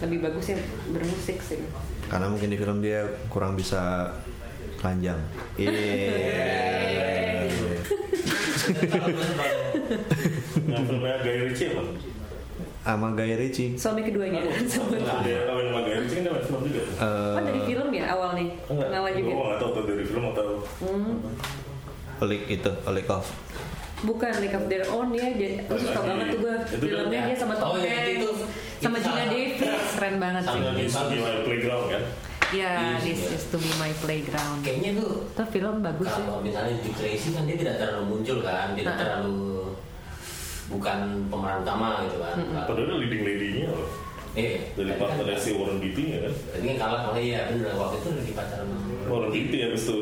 [0.00, 0.58] lebih bagus ya
[0.90, 1.60] bermusik sih.
[2.06, 4.12] Karena mungkin di film dia kurang bisa
[4.78, 5.20] telanjang.
[5.56, 5.72] Iya.
[10.66, 11.82] Nah, filmnya Guy Ritchie apa?
[12.86, 13.70] Sama Guy Ritchie.
[13.74, 14.40] Suami keduanya.
[14.66, 15.75] Sama
[16.06, 16.80] Ritchie kan main film juga.
[16.80, 18.48] Eh, Oh dari film ya awal nih.
[18.64, 19.20] Enggak, Kenal juga.
[19.26, 20.46] gue nggak tahu tuh dari film atau
[22.16, 23.26] A Lick itu, Lick Off.
[23.98, 26.06] Bukan League of Their Own dia jadi gue suka Lagi.
[26.06, 28.38] banget tuh gue Itu filmnya kan- dia sama Tom Oh, iya, Hanks itu-
[28.78, 29.56] sama Gina Davis
[29.92, 30.52] keren banget sih.
[30.52, 32.02] sama- It's to be my playground kan?
[32.46, 33.34] Ya, Iya, this iya.
[33.34, 34.58] is to be my playground.
[34.62, 36.22] kayaknya tuh Itu film bagus ya.
[36.22, 39.40] kalau misalnya di Tracy kan dia tidak terlalu muncul kan tidak terlalu
[40.66, 43.88] bukan pemeran utama gitu kan Padahal leading lady-nya loh.
[44.36, 46.32] Eh Dari tapi kan- partnernya si Warren Beatty ya kan?
[46.46, 49.94] tadi kan kalah kalau iya bener waktu itu lagi pacaran sama- Warren Beatty habis itu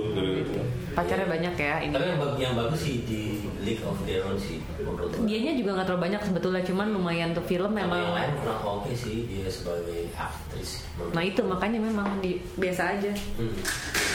[0.50, 0.66] kan.
[0.94, 1.92] Pacarnya banyak ya ini.
[1.92, 3.22] tapi yang, yang bagus sih di
[3.60, 7.42] League of Their Own sih menurut Dianya juga nggak terlalu banyak sebetulnya, cuman lumayan tuh
[7.42, 8.10] film yang memang.
[8.12, 13.54] lain kurang oke sih dia sebagai aktris Nah itu makanya memang di, biasa aja hmm.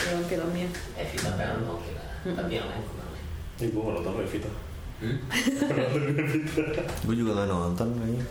[0.02, 0.68] film-filmnya.
[0.94, 3.08] Evita Peron oke lah tapi yang lain kurang
[3.56, 4.50] Ini gue nggak nonton Evita.
[4.98, 5.18] hmm?
[7.04, 8.24] Gue juga nggak nonton kayaknya.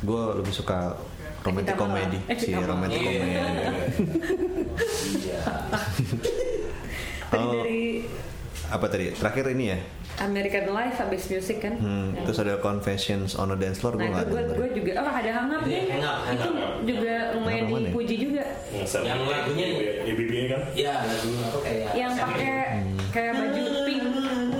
[0.00, 0.96] Gue lebih suka
[1.40, 2.30] romantic Evita comedy, Mala.
[2.30, 2.48] Eh, si
[7.30, 7.52] Tadi Oh.
[7.54, 8.02] dari
[8.68, 9.10] Apa tadi?
[9.10, 9.78] Terakhir ini ya.
[10.20, 11.74] American Life habis musik kan.
[11.74, 15.08] Hmm, Yang- terus ada Confessions on a Dance Floor gue Nah gue, gue juga, oh
[15.08, 15.82] ada hangap Iya, nih.
[15.90, 16.74] Hang Up, Hang Itu Up.
[16.84, 17.88] juga lumayan Hang Up ya?
[17.88, 18.44] dipuji juga.
[18.70, 19.66] Yang, lagunya
[20.00, 20.62] Ya, BBA kan?
[20.72, 22.54] ya lagu apa kayak Yang pakai
[23.10, 24.04] kayak baju pink,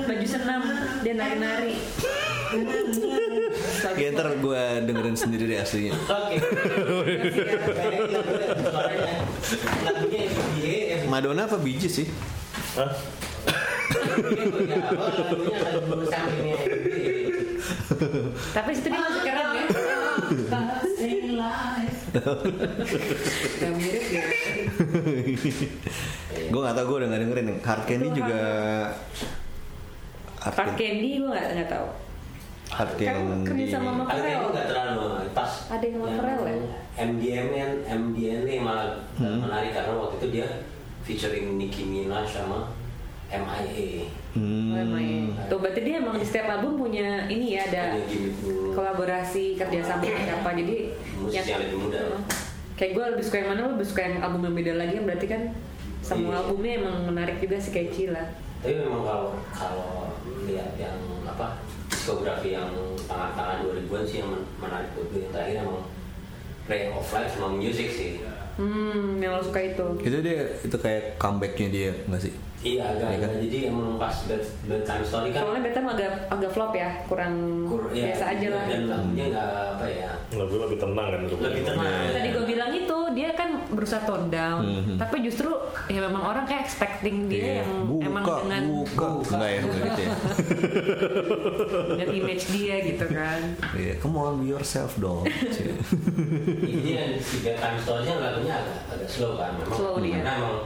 [0.00, 0.62] baju senam,
[1.02, 1.74] dia nari-nari.
[3.96, 5.96] Ya ntar gue dengerin sendiri deh aslinya.
[5.96, 6.36] Oke.
[9.84, 12.08] Lagunya FBA, Madonna apa Gees sih?
[12.76, 12.92] Hah?
[18.54, 19.64] Tapi situ dia masih keren ya.
[22.10, 24.22] Gak mirip ya.
[26.50, 27.48] gue nggak tau gue udah nggak dengerin.
[27.62, 28.42] Hard Candy Itu juga.
[30.40, 31.10] Hard, Candy.
[31.22, 32.09] Gue gak, nggak tahu.
[32.70, 34.38] Hard Kan kerja sama sama Tapi Pharrell.
[34.38, 35.52] itu nggak terlalu pas.
[35.68, 36.56] Ada yang Pharrell ya?
[37.00, 40.46] MDMN, MDN ini malah menarik karena waktu itu dia
[41.02, 42.70] featuring Nicki Minaj sama
[43.28, 44.06] MIA.
[44.32, 44.74] Hmm.
[44.74, 45.34] Lumayan.
[45.46, 47.94] Tuh berarti dia emang di setiap album punya ini ya ada
[48.70, 50.76] kolaborasi kerjasama sama siapa jadi
[51.16, 52.00] Musisi yang lebih muda.
[52.74, 55.06] Kayak gue lebih suka yang mana lo lebih suka yang album yang beda lagi yang
[55.06, 55.42] berarti kan
[56.00, 56.38] semua Iya.
[56.40, 58.24] albumnya emang menarik juga sih kayak Cila
[58.60, 59.90] Tapi memang kalau kalau
[60.42, 61.60] lihat yang apa
[62.00, 62.72] diskografi yang
[63.04, 65.84] tangan-tangan 2000-an sih yang men- menarik buat gue yang terakhir emang
[66.64, 68.10] Play of Life sama Music sih.
[68.56, 72.32] hmm yang lo suka itu Itu dia itu kayak comebacknya dia nggak sih?
[72.60, 73.28] Iya agak, Iya kan?
[73.30, 73.40] agak.
[73.42, 77.88] jadi emang pas bed, bedtime story kan soalnya Betam agak agak flop ya kurang kur-
[77.88, 81.20] ya, biasa aja lah dan lagunya nggak apa ya Lagu lebih tenang kan?
[81.24, 81.88] lebih tenang.
[81.88, 82.12] Iya.
[82.12, 84.94] tadi gue bilang itu dia kan berusaha tone down Mhm.
[84.96, 85.48] tapi justru
[85.86, 87.54] ya memang orang kayak expecting dia Iya.
[87.64, 89.06] yang buka, emang dengan buka.
[89.08, 90.10] Enggak ya, enggak gitu ya.
[91.90, 93.40] dengan image dia gitu kan
[93.72, 95.24] Iya, come on be yourself dong.
[95.24, 100.14] Jadi yang si bedtime story-nya lagunya agak agak slow kan memang Slow dia.
[100.18, 100.56] karena emang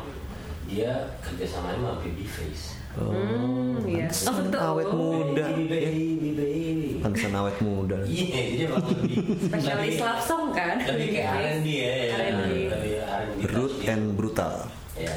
[0.75, 2.65] dia kerjasamanya sama Babyface.
[2.95, 5.45] hmm iya oh Pantesan betul awet muda.
[5.49, 6.89] Baby, Ya, baby, baby.
[6.99, 7.99] pantesan awet muda.
[8.01, 12.15] Iya, jadi emang lebih spesialis love song kan lebih kayak R&B ya, ya.
[12.15, 13.43] R&B.
[13.45, 14.55] touch and brutal.
[14.95, 15.11] ya.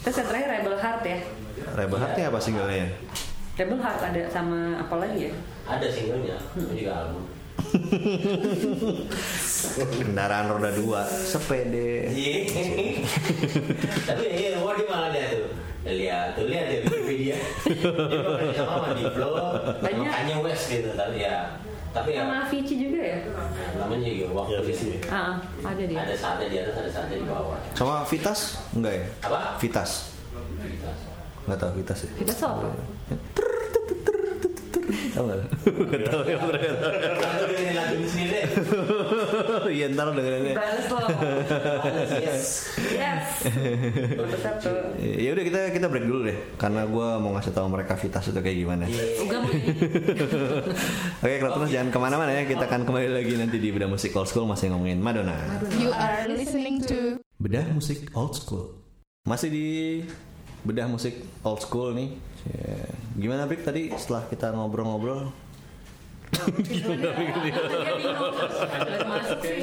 [0.00, 1.18] terus yang terakhir Rebel Heart ya
[1.72, 2.86] Rebel Heart-nya apa singlenya?
[3.54, 5.32] Rebel Heart ada sama apa lagi ya
[5.64, 6.68] Ada singlenya, Hmm.
[6.68, 7.24] itu juga album.
[9.74, 12.06] Kendaraan roda dua, sepede.
[12.10, 12.34] Iya.
[14.06, 15.50] Tapi iya, wah dia malah dia tuh.
[15.84, 17.36] Lihat tuh, lihat ya Wikipedia.
[17.36, 20.08] Dia sama Diplo, sama Banyak.
[20.08, 21.60] Kanye West gitu tapi ya.
[21.94, 23.18] Tapi ya, sama Avicii juga ya
[23.78, 24.66] namanya juga waktu itu.
[24.66, 24.88] visi.
[25.14, 27.54] ah ada dia Ada saatnya di atas, ada saatnya di bawah.
[27.78, 28.40] Sama Vitas?
[28.74, 29.04] Enggak ya?
[29.30, 29.40] Apa?
[29.62, 29.90] Vitas.
[30.58, 30.90] Gitu.
[31.46, 32.10] Enggak tahu Vitas ya.
[32.18, 32.66] kita so apa
[34.84, 35.48] Tahu enggak?
[35.64, 36.68] Enggak tahu ya mereka.
[37.16, 38.38] Kalau dengerin lagu ini sendiri.
[39.64, 40.54] Iya dengerinnya.
[40.54, 40.98] balas lo
[42.20, 42.44] Yes.
[42.94, 43.26] yes
[45.00, 48.40] Ya udah kita kita break dulu deh karena gue mau ngasih tahu mereka Vitas itu
[48.40, 48.84] kayak gimana.
[48.86, 49.60] Mau nyanyi.
[51.24, 52.42] Oke, kalau terus jangan ke mana-mana ya.
[52.44, 55.36] Kita akan kembali lagi nanti di Bedah Musik Old School masih ngomongin Madonna.
[55.80, 58.76] You are listening to Bedah Musik Old School.
[59.24, 59.66] Masih di
[60.64, 62.33] Bedah Musik Old School nih.
[62.50, 62.76] Ya.
[63.16, 65.32] Gimana Brik tadi setelah kita ngobrol-ngobrol?
[66.34, 66.46] Udah
[69.06, 69.60] masuk sih.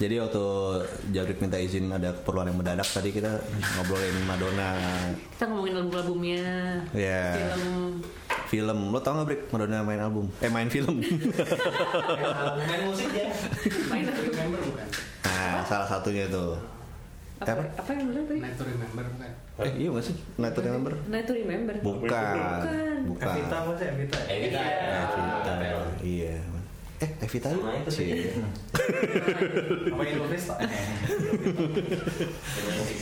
[0.00, 0.44] Jadi waktu
[1.14, 3.38] Jabrik minta izin ada keperluan yang mendadak tadi kita
[3.78, 4.74] ngobrolin Madonna.
[5.36, 6.44] Kita ngomongin album-albumnya.
[6.90, 7.22] Ya.
[7.38, 8.02] Film.
[8.50, 10.26] Film, lo tau gak Brik Madonna main album?
[10.42, 11.00] Eh main film.
[11.00, 13.30] main musik ya
[13.88, 14.86] Main Remember bukan?
[15.22, 16.46] nah salah satunya itu.
[17.42, 17.62] Apa, Apa?
[17.82, 18.40] apa yang bilang tadi?
[18.40, 19.30] Night to Remember bukan?
[19.58, 20.16] Eh iya gak sih?
[20.38, 20.92] Night to Remember?
[21.06, 21.74] Night to Remember.
[21.82, 22.36] Bukan.
[23.02, 23.34] Bukan.
[23.34, 24.30] Evita masih Evita ya?
[24.30, 25.52] eh kita Evita.
[26.02, 26.36] Iya.
[27.02, 28.08] Eh Evita itu sih.
[29.90, 30.58] Apa yang nulis tak?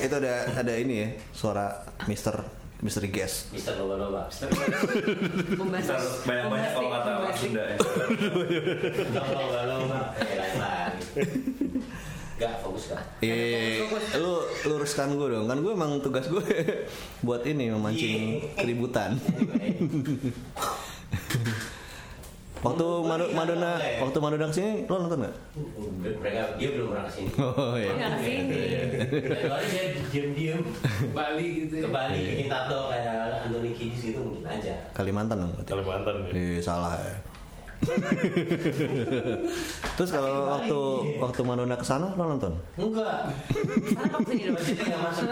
[0.00, 2.40] Itu ada ada ini ya suara Mister
[2.81, 3.53] Misteri Guest.
[3.53, 4.22] Mister Loba Loba
[5.53, 6.24] Membahas.
[6.24, 7.76] Banyak-banyak kalau kata orang Sunda ya.
[7.76, 10.88] Mister Loba Loba eh lain lagi
[12.40, 13.85] Gak fokus gak Eh,
[14.16, 14.33] lu
[14.64, 15.44] luruskan gue dong.
[15.44, 16.40] Kan gue emang tugas gue
[17.26, 19.20] buat ini memancing keributan.
[22.61, 25.37] waktu Mado- Madonna, waktu Madonna ke sini, lo nonton nggak?
[26.12, 27.88] mereka dia belum pernah ke sini Oh iya.
[27.90, 28.59] Nggak ke sini.
[29.22, 30.61] kecuali dia diem-diem
[31.11, 31.83] Bali gitu ya.
[31.83, 35.53] ke Bali bikin tato kayak Anthony Kiedis gitu mungkin aja Kalimantan dong.
[35.62, 36.33] Kalimantan ya.
[36.37, 37.16] Eh, salah ya.
[39.97, 40.77] Terus kalau waktu
[41.16, 42.53] waktu Madonna ke sana lo nonton?
[42.75, 43.14] enggak
[43.88, 44.55] Sana kok sini dong.
[44.59, 45.27] Jadi nggak masuk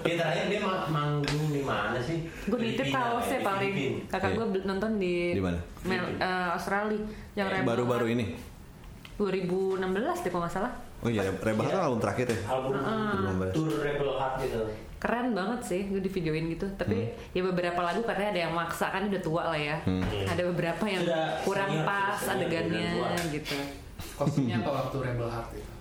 [0.00, 3.72] dia terakhir dia ma- manggung di mana sih Gue nitip kaosnya kayak di paling.
[4.06, 4.36] Kakak Iya.
[4.36, 5.58] gue nonton di Di mana?
[5.82, 6.98] Mel- eh, Australia
[7.34, 8.16] yang Rebel Baru-baru Heart.
[8.16, 8.24] ini.
[9.16, 10.72] 2016 deh kalau nggak salah.
[11.00, 12.36] Oh iya, Rebel Heart kan album terakhir ya.
[12.46, 13.52] album 2016.
[13.52, 14.60] tour Rebel Heart gitu
[15.00, 16.68] Keren banget sih, gue di videoin gitu.
[16.76, 19.80] Tapi ya beberapa lagu katanya ada yang maksa kan udah tua lah ya.
[20.28, 23.32] Ada beberapa yang Sudah kurang senior, pas sudah senior, adegannya udah tua.
[23.32, 23.56] gitu.
[24.14, 25.72] Kostumnya apa waktu Rebel Heart itu?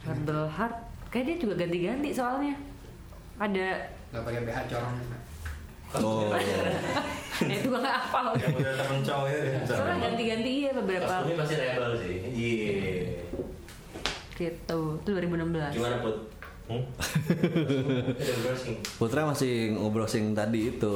[0.00, 0.76] Rebel Heart,
[1.08, 2.54] kayak dia juga ganti-ganti soalnya.
[3.36, 3.66] Ada,
[4.10, 5.16] Gak pakai BH corong gitu.
[5.90, 6.30] Oh.
[7.42, 8.30] ya itu gue nggak hafal.
[8.38, 9.38] Yang udah temen cowok ya.
[9.66, 12.72] Soalnya ganti-ganti iya beberapa kostumnya pasti Rebel sih iya
[14.38, 14.78] gitu.
[14.96, 15.76] Itu 2016.
[15.76, 16.16] gimana put
[16.70, 16.86] Hmm?
[19.02, 20.94] Putra masih ngobrosing tadi itu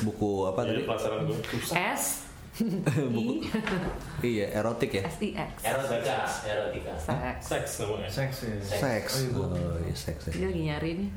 [0.00, 0.88] buku apa Jadi tadi?
[0.88, 1.38] pelajaran gue.
[1.76, 2.04] S
[3.14, 3.44] buku
[4.32, 5.04] iya erotik ya.
[5.04, 5.60] S I X.
[5.60, 6.16] erotika
[6.48, 7.36] erotika Sex.
[7.44, 8.08] Seks namanya.
[8.08, 8.56] Seks ya.
[8.64, 9.12] Seks.
[9.36, 9.52] Oh
[9.84, 10.22] iya seks.
[10.28, 10.32] ya.
[10.34, 11.10] Dia lagi nyari nih.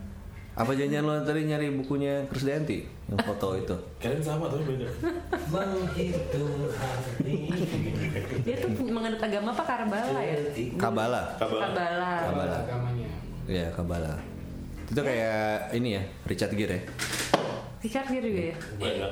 [0.53, 3.73] Apa janjian lo tadi nyari bukunya Krisdayanti yang foto itu?
[3.97, 4.85] Kalian sama tapi beda.
[5.49, 7.49] menghitung hari
[8.45, 10.37] Dia tuh menganut agama apa Karbala ya?
[10.77, 11.21] Kabala.
[11.41, 11.73] Kabar.
[11.73, 12.11] Kabala.
[12.29, 12.59] Kabala.
[13.45, 14.15] Iya Kabala.
[14.85, 16.83] Itu kayak ini ya Richard Gere ya.
[17.79, 18.55] Richard Gere juga ya.
[18.77, 19.11] Banyak.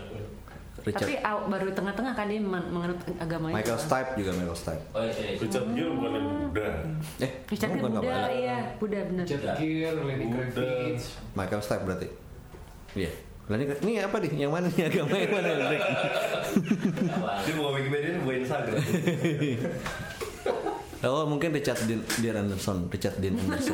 [0.82, 1.04] Richard.
[1.04, 3.54] Tapi aw- baru tengah-tengah kan dia men- menganut agamanya.
[3.54, 4.82] Michael Stipe juga Michael Stipe.
[4.90, 6.68] oh iya serius Richard Gere bukan yang Buddha.
[7.20, 8.28] Eh, Richard Gere bukan Buddha, Kabala.
[8.32, 8.58] iya.
[8.76, 9.26] Buddha bener.
[9.26, 10.26] Jet Gear, Lenny.
[10.28, 11.04] Kravitz.
[11.32, 12.08] Michael Stipe berarti.
[12.94, 13.12] Iya.
[13.44, 14.32] Lah ini, ini apa nih?
[14.38, 15.50] Yang mana nih agama yang mana?
[15.68, 15.84] Rick?
[17.42, 18.76] Dia buka Wikipedia ini buka Instagram.
[21.02, 23.74] Oh mungkin Richard Dean, Dean Anderson, Richard Dean Anderson.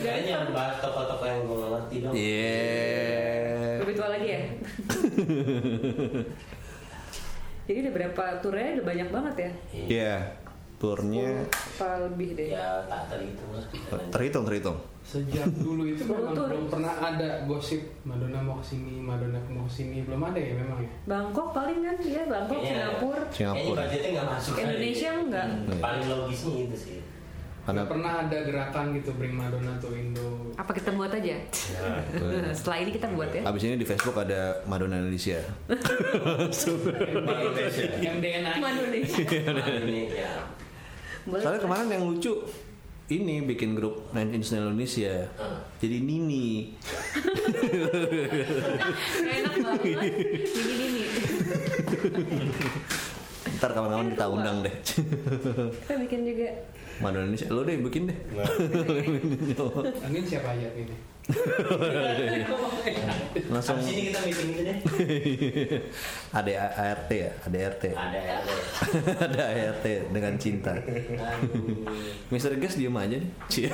[0.00, 3.80] kayaknya bahas toko-toko yang gue nggak ngerti dong Iya.
[3.80, 4.42] Lebih tua lagi ya?
[7.70, 9.50] Jadi udah berapa turnya udah banyak banget ya?
[9.72, 10.16] Iya.
[10.80, 12.48] Turnya Apa lebih deh?
[12.50, 13.60] ya tak terhitung lah
[14.08, 14.78] terhitung terhitung.
[15.00, 19.72] Sejak dulu itu memang belum pernah ada gosip Madonna mau ke sini, Madonna mau ke
[19.74, 20.88] sini, belum ada ya memang ya.
[21.04, 23.20] Bangkok paling kan ya Bangkok, Kayaknya- Singapura.
[23.20, 23.82] kayaknya Singapura.
[23.82, 25.20] budgetnya nggak masuk Indonesia kali.
[25.20, 25.44] enggak.
[25.44, 26.98] Hmm, paling logisnya itu sih
[27.60, 30.28] Karena Nggak pernah ada gerakan gitu bring Madonna to Indo.
[30.56, 31.36] Apa kita buat aja?
[32.56, 33.44] Setelah ini kita buat ya.
[33.44, 35.44] abis ini di Facebook ada Madonna Indonesia.
[36.56, 37.84] Indonesia.
[38.00, 38.50] MDNA.
[38.56, 39.22] Cuma Indonesia.
[39.22, 40.30] Indonesia
[41.30, 41.42] Boleh.
[41.46, 42.34] Soalnya kemarin yang lucu
[43.10, 45.26] ini bikin grup Nine Inch Nails Indonesia.
[45.82, 46.74] Jadi Nini.
[49.18, 49.82] Enak banget.
[50.60, 51.02] Ini ini.
[53.58, 54.74] Ntar kawan-kawan kita undang deh.
[55.84, 56.48] Kita bikin juga.
[57.00, 58.18] Madonna Indonesia, lo deh bikin deh.
[60.04, 60.92] Mungkin siapa aja ini?
[63.54, 64.78] Langsung ini kita meeting itu deh
[66.38, 67.84] ada ART ya, ada ART.
[69.20, 70.74] ada ART dengan cinta.
[70.74, 71.86] Aduh.
[72.34, 73.30] Mister Gas diem aja nih.
[73.46, 73.70] Cie.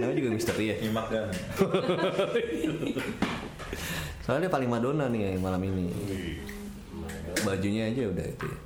[0.00, 0.76] Namanya juga misteri ya.
[0.82, 1.28] Nyimak kan.
[4.26, 5.86] Soalnya dia paling Madonna nih malam ini.
[7.46, 8.58] Bajunya aja udah itu ya.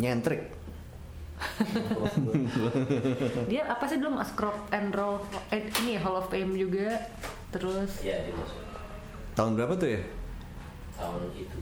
[0.00, 0.61] Nyentrik.
[3.46, 6.96] Dia apa sih belum masuk rock and roll eh, ini ya Hall of Fame juga.
[7.50, 8.14] Terus ya
[9.32, 10.00] Tahun berapa tuh ya?
[10.92, 11.58] tahun itu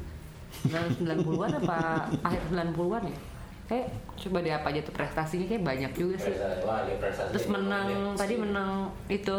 [0.69, 1.79] 90-an apa
[2.21, 3.17] akhir 90-an ya?
[3.65, 3.87] Kayak
[4.19, 6.31] coba deh apa aja tuh prestasinya kayak banyak juga sih.
[6.31, 8.71] Prestasi- wah dia prestasi Terus menang tadi menang
[9.07, 9.39] itu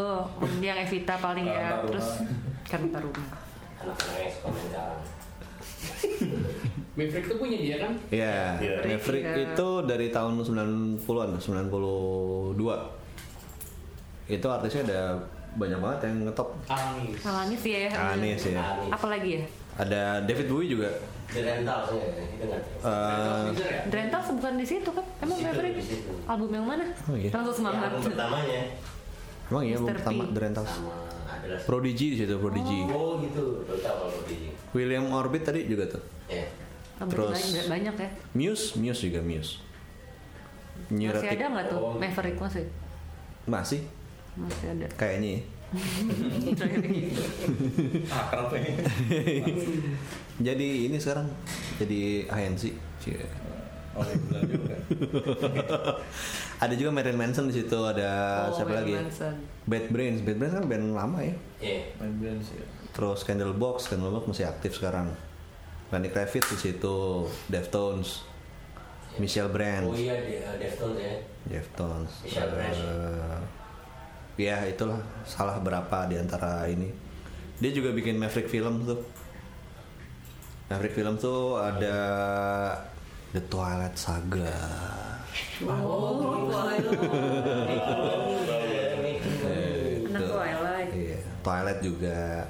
[0.57, 1.79] yang Evita paling ya.
[1.83, 2.63] Terus Rumah.
[2.63, 3.27] Karta rumah.
[3.81, 5.01] anak-anak ekspor sekarang
[6.91, 7.93] Maverick tuh punya dia kan?
[8.11, 8.75] Iya, Iya.
[8.83, 9.35] Maverick Iya.
[9.47, 12.91] itu dari tahun 90-an, 92.
[14.27, 15.01] Itu artisnya ada
[15.55, 16.49] banyak banget yang ngetop.
[16.67, 17.19] Alanis.
[17.23, 17.89] Alanis ya.
[17.91, 18.59] Alanis ya.
[18.91, 19.43] Apa lagi ya?
[19.79, 20.91] Ada David Bowie juga.
[21.31, 22.61] The Rental ya, itu nggak?
[22.83, 23.81] Eh, Freezer ya?
[23.87, 25.05] Drental bukan di situ kan?
[25.23, 25.75] Emang Maverick?
[26.27, 26.85] Album yang mana?
[27.07, 27.31] Oh, iya.
[27.31, 27.87] Langsung semangat.
[27.87, 28.61] Yang pertamanya
[29.51, 32.79] emang iya, belum pertama adalah Prodigy di situ, Prodigy.
[32.87, 34.37] Oh gitu, baru tahu kalau di
[34.71, 36.03] William Orbit tadi juga tuh.
[36.27, 36.43] ya.
[37.07, 38.09] Terus- banyak, banyak ya.
[38.33, 39.57] Muse, Muse juga Muse.
[40.81, 41.95] Masih Neurotic ada nggak tuh Oh.
[41.95, 42.65] Maverick masih?
[43.43, 43.79] masih
[44.35, 44.87] Masih ada.
[44.95, 45.29] kayaknya.
[45.35, 45.39] ya.
[48.11, 48.71] Ah, kenapa ini?
[50.47, 51.27] Jadi ini sekarang
[51.77, 52.63] jadi ANC.
[53.91, 54.75] Oh, juga.
[56.63, 58.09] ada juga Marilyn Manson di situ, ada
[58.47, 58.91] Oh, siapa lagi?
[58.91, 59.35] Marilyn Manson.
[59.63, 61.35] Bad Brains, Bad Brains kan band lama ya.
[61.59, 61.81] Iya.
[61.99, 62.55] Main band sih.
[62.55, 62.65] ya.
[62.91, 65.11] Terus Candlebox, Candlebox masih aktif sekarang.
[65.91, 68.23] Lenny Kravitz di situ, Deftones,
[69.19, 71.15] Michelle Branch, Oh iya, uh, Deftones ya.
[71.51, 72.11] Deftones.
[72.23, 72.79] Michelle Branch.
[72.79, 73.39] Eh,
[74.47, 76.87] ya itulah salah berapa di antara ini.
[77.59, 79.03] Dia juga bikin Maverick film tuh.
[80.71, 81.99] Maverick film tuh ada
[83.35, 84.55] The Twilight Saga.
[85.67, 86.23] Oh.
[89.43, 90.07] Eh.
[90.15, 90.89] Twilight.
[90.95, 92.47] Iya, Twilight juga.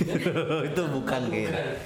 [0.72, 1.76] Itu bukan kayaknya.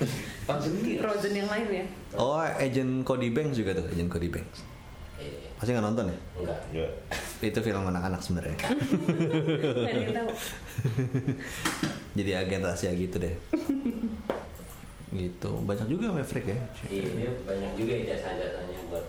[1.03, 1.85] Frozen yang lain ya?
[2.15, 4.77] Oh, Agent Cody Banks juga tuh, Agent Cody Banks.
[5.57, 6.19] Pasti nggak nonton ya?
[6.37, 6.61] enggak.
[6.69, 6.89] Ya.
[7.41, 8.57] Itu film anak-anak sebenarnya.
[12.17, 13.33] Jadi agen rahasia gitu deh.
[15.17, 15.51] gitu.
[15.65, 16.61] Banyak juga Maverick ya.
[16.93, 19.07] Iya, banyak juga ya jasa-jasanya buat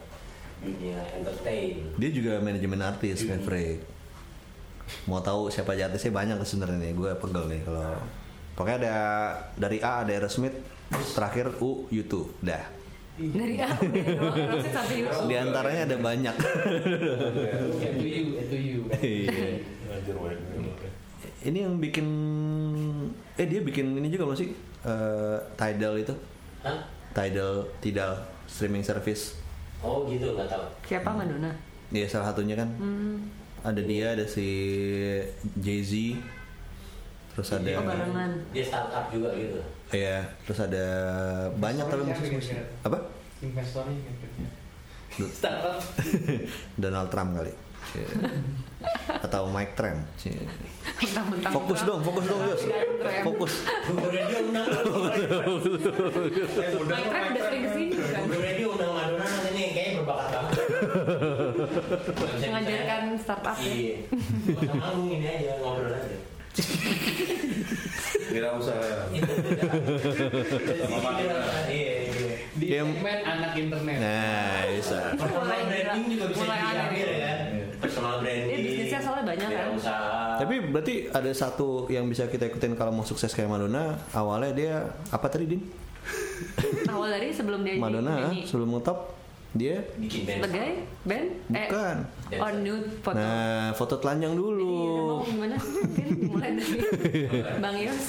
[0.63, 1.83] dunia entertain.
[1.99, 3.83] Dia juga manajemen artis Maverick.
[5.03, 6.91] Mau tahu siapa aja artisnya banyak sebenarnya nih.
[6.95, 7.91] Gue pegel nih kalau
[8.57, 8.95] pokoknya ada
[9.53, 10.57] dari A ada Aerosmith,
[11.13, 12.33] terakhir U YouTube.
[12.41, 12.65] Dah.
[13.17, 14.01] Dari A, dari.
[15.29, 16.35] Di antaranya ada banyak.
[17.93, 20.11] Itu itu
[21.47, 22.07] ini yang bikin
[23.39, 24.51] eh dia bikin ini juga masih
[25.55, 26.15] Tidal itu.
[26.63, 26.79] Hah?
[27.11, 29.35] Tidal, Tidal streaming service.
[29.83, 30.63] Oh gitu, nggak tahu.
[30.87, 31.51] Siapa Madonna?
[31.91, 32.69] Iya salah satunya kan.
[32.79, 33.27] Hmm.
[33.67, 34.47] Ada dia, ada si
[35.59, 36.15] Jay Z,
[37.37, 38.31] terus ada, Oh, barengan.
[38.49, 39.61] Dia startup juga gitu.
[39.93, 40.85] iya, terus ada
[41.53, 42.97] banyak tapi musik musik apa?
[43.39, 44.49] Investornya kira-kira.
[45.29, 45.77] Startup.
[46.81, 47.53] Donald Trump kali,
[49.07, 50.01] atau Mike Trump.
[51.47, 52.63] Fokus dong, fokus dong, Yos.
[53.23, 53.53] Fokus.
[53.87, 54.65] Radio undang.
[54.65, 55.29] Mike
[57.07, 58.21] Trump udah sering ke sini kan?
[58.23, 60.53] Google Radio undang Madonna nanti nih, kayaknya berbakat banget.
[62.39, 63.69] Mengajarkan startup ya?
[63.69, 63.97] Iya.
[64.97, 66.06] Ini aja, ngobrol aja.
[68.27, 69.07] Kira usaha.
[71.67, 72.35] Iya, iya.
[72.57, 73.97] Di segmen anak internet.
[73.97, 74.99] Nah, bisa.
[75.17, 77.33] Mulai branding juga bisa mulai diambil ya.
[77.81, 78.51] Personal branding.
[78.51, 79.69] Iya, bisnisnya soalnya banyak Wira kan.
[79.73, 80.37] usaha.
[80.37, 83.97] Tapi berarti ada satu yang bisa kita ikutin kalau mau sukses kayak Madonna.
[84.13, 84.73] Awalnya dia
[85.09, 85.61] apa tadi Din?
[86.87, 89.16] Awal dari sebelum dia Madonna sebelum ngetop
[89.53, 90.39] dia bikin band.
[90.43, 90.69] Sebagai
[91.03, 91.27] band?
[91.47, 91.95] bukan.
[92.27, 93.15] Eh, on nude foto.
[93.15, 94.75] Nah, foto telanjang Iya, dulu.
[95.07, 95.79] mau gimana sih?
[95.79, 96.79] Mungkin dimulai dari
[97.63, 98.05] Bang Yos.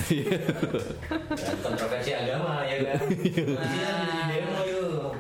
[1.31, 2.99] Dan kontroversi agama ya kan.
[2.99, 3.31] Kan di
[4.29, 5.13] demo yuk.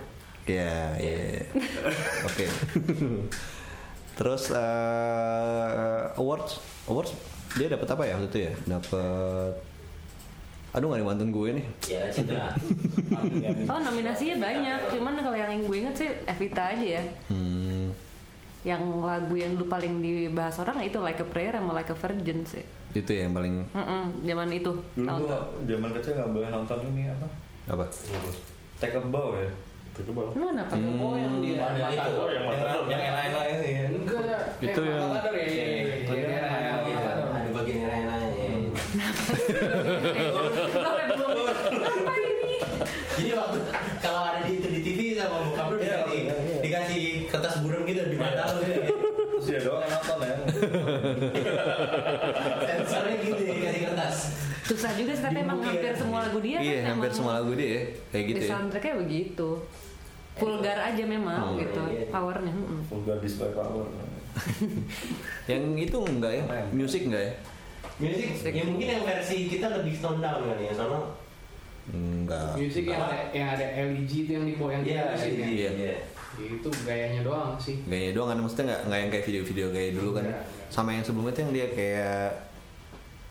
[0.44, 1.44] Ya, ya.
[2.24, 2.44] Oke.
[4.14, 7.12] Terus eh, awards, awards
[7.54, 8.52] dia dapat apa ya waktu itu ya?
[8.66, 9.52] Dapat
[10.78, 11.64] Aduh gak dibantuin gue nih.
[11.88, 12.02] Ya.
[13.66, 17.02] Oh nominasinya banyak, cuman kalau yang gue inget sih Evita aja ya.
[17.26, 17.90] Hmm,
[18.62, 22.46] Yang lagu yang dulu paling dibahas orang itu Like a Prayer sama Like a Virgin
[22.46, 22.62] sih.
[22.88, 24.72] itu ya yang paling Mm-mm, zaman itu.
[24.94, 27.26] Dulu gua zaman kecil nggak boleh nonton ini apa?
[27.68, 27.84] apa?
[28.78, 29.50] Take a bow ya.
[29.92, 30.30] Itu bang.
[30.32, 30.72] Lu kenapa?
[30.72, 32.12] Oh yang dia Ada itu.
[32.24, 32.44] Yang
[32.88, 33.72] Yang lain-lain sih.
[33.72, 33.84] ya.
[33.90, 34.42] Enggak.
[34.58, 35.42] Itu yang- Matador ya.
[35.44, 35.94] Iya, iya, iya.
[36.00, 36.46] Itu yang.
[37.28, 38.60] Ada bagian yang lain-lain.
[52.60, 54.16] Sensornya gitu ya, dikasih kertas.
[54.62, 55.96] Susah juga sih, tapi emang Dibuka hampir ya.
[55.96, 58.50] semua lagu dia Iya, kan hampir emang semua lagu dia ya, kayak gitu di ya.
[58.50, 59.48] soundtracknya begitu.
[60.38, 62.06] Vulgar aja memang Oh, gitu, iya, iya.
[62.08, 62.52] powernya.
[62.52, 62.80] mm-mm.
[62.86, 63.86] Vulgar display power.
[65.50, 66.42] Yang itu enggak ya?
[66.70, 67.34] Musik enggak ya?
[67.98, 71.02] Musik, ya mungkin yang versi kita lebih tone down kan ya, soalnya
[71.88, 72.52] Enggak.
[72.54, 75.96] Musik yang ada yang ada LED itu yang di yang Iya, di iya, Iya.
[76.38, 76.48] Iya.
[76.54, 77.76] Itu gayanya doang sih.
[77.84, 80.24] Gayanya doang kan maksudnya nggak nggak yang kayak video-video kayak dulu kan.
[80.24, 80.70] Enggak, enggak.
[80.70, 82.26] Sama yang sebelumnya tuh yang dia kayak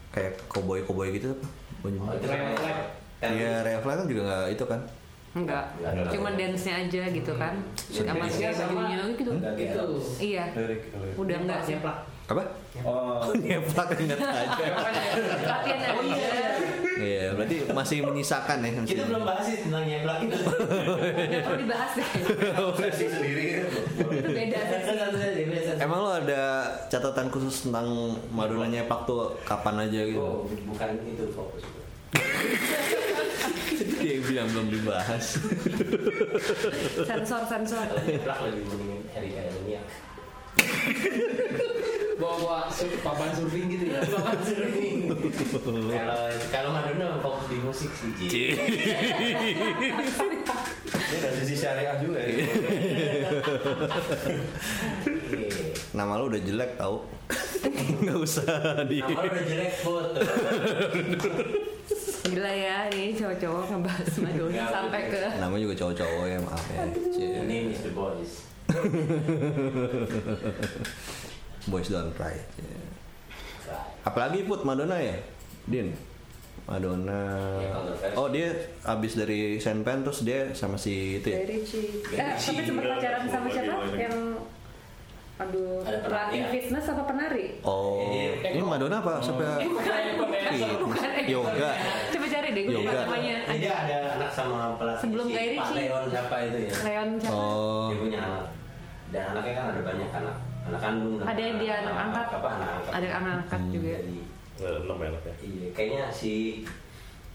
[0.10, 1.48] kayak koboi koboi gitu apa?
[1.80, 2.18] Baju- Oh.
[3.18, 4.82] Kan Iya, Light kan juga nggak itu kan.
[5.34, 5.66] Enggak,
[6.10, 7.54] cuma dance-nya aja gitu kan.
[7.76, 8.70] Sama Dance-nya kayak sama.
[8.74, 9.32] bajunya gitu.
[9.54, 9.84] Gitu.
[10.18, 10.44] Iya,
[11.14, 11.76] udah enggak sih.
[12.28, 12.44] Apa?
[12.84, 14.68] Oh, Nyeplak inget aja.
[15.48, 16.12] Latihan Oh aja.
[16.12, 16.30] iya.
[16.98, 18.70] Iya, berarti masih menyisakan ya.
[18.84, 20.34] Kita belum bahas sih tentang nyeplak itu.
[20.36, 22.08] Perlu dibahas deh.
[22.84, 23.70] Sesi sendiri kan.
[24.12, 24.60] Itu beda.
[25.78, 26.42] Emang lo ada
[26.90, 27.86] catatan khusus tentang
[28.34, 30.20] Madonna nyepak tuh kapan aja gitu?
[30.20, 31.64] Oh, bukan itu fokus.
[34.02, 35.38] Dia bilang belum dibahas.
[37.06, 37.86] Sensor, sensor.
[37.86, 39.82] Kalau nyeplak lebih mending Erika Elenia.
[42.18, 44.02] Bawa-bawa sur- papan surfing gitu ya.
[44.14, 45.06] Bapak sering.
[45.94, 46.18] Kalau
[46.50, 48.18] kalau Madonna fokus di musik sih.
[50.98, 52.42] Ini dari sisi syariah juga ya.
[55.98, 57.06] Nama lo udah jelek tau.
[58.02, 58.98] Nggak usah di.
[59.02, 60.20] Nama lu udah jelek foto.
[62.28, 66.84] Gila ya, nih cowok-cowok ngebahas Madonna sampai ke Namanya juga cowok-cowok ya maaf ya.
[67.14, 67.30] Cie.
[67.40, 68.44] The name is the boys.
[71.68, 72.32] Boys don't cry.
[72.32, 72.48] Right.
[74.02, 75.16] Apalagi put Madonna ya,
[75.66, 75.92] Din.
[76.64, 77.22] Madonna.
[77.58, 78.16] Ya, kontroversi.
[78.16, 78.48] Oh dia
[78.84, 81.38] abis dari Saint Pan terus dia sama si itu ya.
[81.42, 81.80] dari Ci.
[82.08, 83.76] Eh, tapi sempat juga pacaran sama siapa?
[83.94, 84.16] Yang
[85.38, 86.48] aduh, pelatih ya?
[86.50, 87.48] fitness apa penari?
[87.62, 88.52] Oh, Iya.
[88.52, 89.14] ini Madonna apa?
[89.22, 89.64] Siapa?
[89.64, 90.02] Bukan,
[91.14, 91.72] eh, Yoga.
[92.10, 93.00] Coba cari deh, Yoga.
[93.06, 93.38] namanya.
[93.54, 95.68] Dia ada anak sama pelatih Sebelum Guy Pak.
[95.72, 96.72] Leon siapa itu ya?
[96.82, 97.36] Leon siapa?
[97.38, 98.46] Oh, Dia punya anak.
[99.08, 100.36] Dan anaknya kan ada banyak anak.
[100.68, 101.14] Anak kandung.
[101.22, 102.28] Ada yang dia anak angkat.
[102.34, 102.92] Apa anak angkat?
[102.94, 103.94] Ada anak angkat juga.
[103.98, 104.18] Jadi,
[104.58, 105.10] Nggak ada enam ya.
[105.40, 106.34] iya, kayaknya si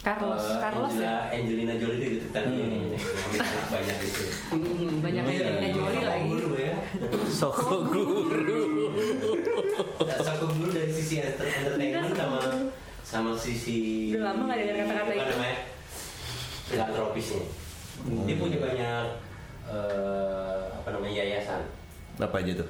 [0.02, 1.38] Carlos, eh, Carlos Angela, ya.
[1.38, 4.24] Angelina Jolie itu gitu kan anak banyak itu.
[4.98, 6.26] Banyak Iya, Angelina Jolie Soko lagi.
[6.26, 6.74] Guru ya.
[7.30, 8.62] Soko Guru.
[10.18, 12.40] Soko guru dari sisi enter- entertainment sama
[13.02, 15.30] sama sisi Udah lama nggak dengar kata-kata apa itu.
[15.30, 15.58] namanya
[16.66, 17.42] filantropisnya.
[18.26, 19.04] Dia punya banyak
[19.70, 21.62] eh, apa namanya yayasan.
[22.18, 22.68] Apa aja tuh?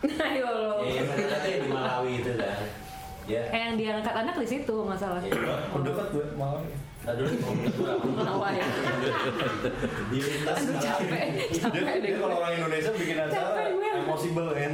[0.00, 0.72] Ayo lo.
[0.80, 2.58] Yayasan ada yang di Malawi itu kan.
[3.28, 3.42] Ya.
[3.52, 5.20] Eh yang dia angkat anak di situ masalah.
[5.22, 5.36] Ya,
[5.70, 6.64] Dekat gue malam.
[7.00, 7.32] Aduh,
[8.20, 8.60] Hawaii.
[10.12, 14.72] di lintas Aduh capek, capek deh kalau orang Indonesia bikin acara impossible kan.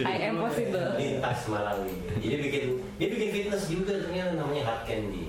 [0.00, 0.88] I am possible.
[0.96, 1.92] lintas Malawi.
[2.24, 2.64] Jadi bikin
[2.96, 5.28] dia bikin fitness juga ternyata namanya Hard Candy.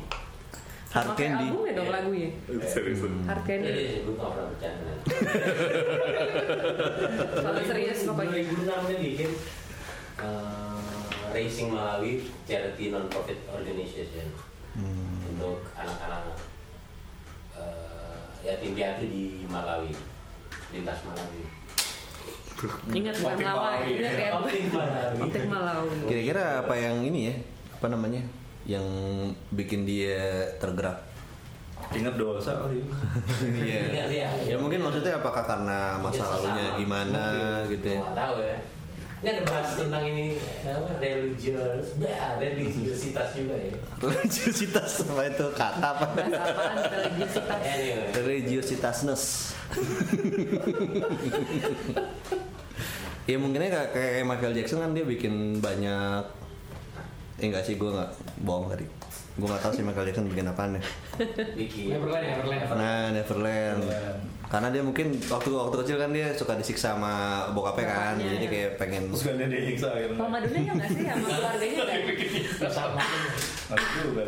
[0.94, 1.50] Hard Candy.
[1.50, 2.30] album ya dong lagunya.
[2.64, 3.02] Serius.
[3.26, 3.68] Hard Candy.
[3.68, 4.94] Jadi gue gak pernah bercanda.
[7.40, 8.38] Selalu serius pokoknya.
[8.44, 9.30] 2006 dia bikin
[10.22, 11.00] eh,
[11.34, 12.12] Racing Malawi
[12.46, 14.28] charity non profit organization
[15.30, 16.34] untuk anak-anak
[17.58, 19.94] eh, yatim piatu di Malawi,
[20.74, 21.42] lintas Malawi.
[22.96, 23.92] Ingat Malawi, Malawi.
[24.00, 24.30] ingat ya.
[25.20, 25.96] Optik Malawi.
[26.08, 27.36] Kira-kira apa yang ini ya?
[27.76, 28.24] Apa namanya?
[28.64, 28.88] Yang
[29.52, 31.13] bikin dia tergerak?
[31.94, 32.80] Ingat dosa kali.
[33.64, 33.82] Iya.
[33.94, 34.30] Ingat ya?
[34.50, 37.26] Ya mungkin maksudnya apakah karena masa Mungkin lalunya gimana
[37.70, 38.00] gitu ya?
[38.02, 38.58] Nggak tahu ya.
[39.24, 40.36] Ini ada bahas tentang ini
[40.68, 43.72] apa religius, ya religiositas juga ya.
[44.04, 46.06] Religiositas apa itu kata apa?
[46.92, 47.60] Religiositas.
[47.64, 48.12] Anyway.
[48.20, 49.24] Religiositasness.
[53.24, 56.44] ya mungkinnya kayak, kayak Michael Jackson kan dia bikin banyak
[57.40, 58.12] Eh enggak sih gue nggak
[58.46, 58.86] bohong tadi
[59.34, 60.82] Gue nggak tahu sih Michael Jackson bikin apaan ya.
[61.18, 62.70] Neverland, Neverland.
[62.72, 63.82] Nah Neverland
[64.46, 67.14] Karena dia mungkin waktu waktu kecil kan dia suka disiksa sama
[67.50, 68.52] bokapnya kan Bokapnya, Jadi ya.
[68.54, 70.14] kayak pengen Terus kan dia disiksa gitu.
[70.14, 72.00] Kalau Madonna ya nggak sih sama keluarganya kan?
[72.70, 73.02] Sama.
[73.98, 74.26] Juga.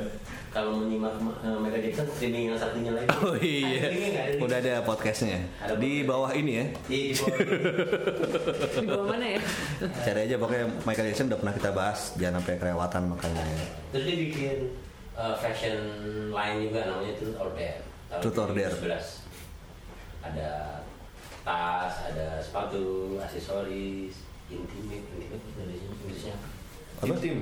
[0.50, 3.08] Kalau menyimak uh, Michael Jackson streaming yang satunya lagi.
[3.20, 3.92] Oh iya
[4.40, 7.38] Udah ada podcastnya Ada Di bawah ini ya Di di bawah.
[8.80, 9.40] Di bawah mana ya?
[9.84, 13.44] Cari aja pokoknya Michael Jackson udah pernah kita bahas Jangan sampai kelewatan makanya
[13.92, 14.58] Terus dia bikin
[15.16, 15.78] uh, fashion
[16.30, 17.82] line juga namanya Truth or Dare.
[18.08, 18.72] Tahun Truth or Dare.
[18.72, 19.24] 2011.
[20.22, 20.50] Ada
[21.42, 22.86] tas, ada sepatu,
[23.18, 24.16] aksesoris,
[24.48, 26.48] intimate, intimate itu dari sini Inggrisnya apa?
[27.02, 27.14] Apa?
[27.18, 27.38] Tim.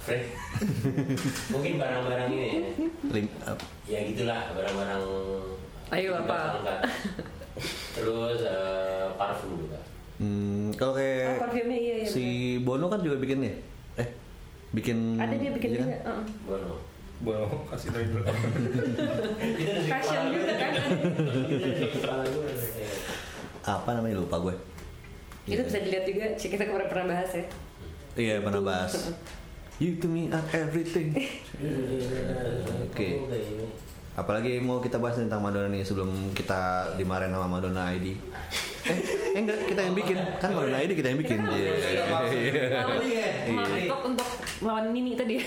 [0.00, 0.24] Fred.
[1.52, 2.70] Mungkin barang-barang ini ya.
[3.10, 5.02] Lim- ap- Ya gitulah barang-barang.
[5.90, 6.56] Ayo, apa?
[7.92, 9.76] Terus eh, parfum juga.
[10.16, 12.06] Hmm, kalau Oh, kayak parfumnya iya iya.
[12.06, 12.24] si
[12.60, 13.52] Bono kan juga bikin ya?
[13.98, 14.08] Eh,
[14.72, 15.16] bikin.
[15.16, 15.84] Ada dia bikin iya kan?
[15.84, 15.98] juga.
[15.98, 16.22] heeh.
[16.46, 16.74] Bono.
[17.20, 20.72] Boleh kasih tahu dari Fashion juga kan?
[23.60, 24.54] Apa namanya lupa gue.
[25.44, 26.26] Itu bisa dilihat juga.
[26.32, 27.44] Cik, Kita kemarin pernah bahas ya.
[28.16, 28.92] Iya pernah bahas.
[29.80, 31.16] You to me are everything.
[32.84, 33.08] Oke.
[34.20, 38.12] Apalagi mau kita bahas tentang Madonna nih sebelum kita dimarahin sama Madonna ID.
[38.84, 38.98] Eh,
[39.32, 41.40] eh enggak kita yang bikin kan Madonna ID kita yang bikin.
[41.48, 41.72] Iya.
[42.04, 43.28] Kalau Iya.
[43.56, 44.28] mau untuk untuk
[44.60, 45.40] lawan Nini tadi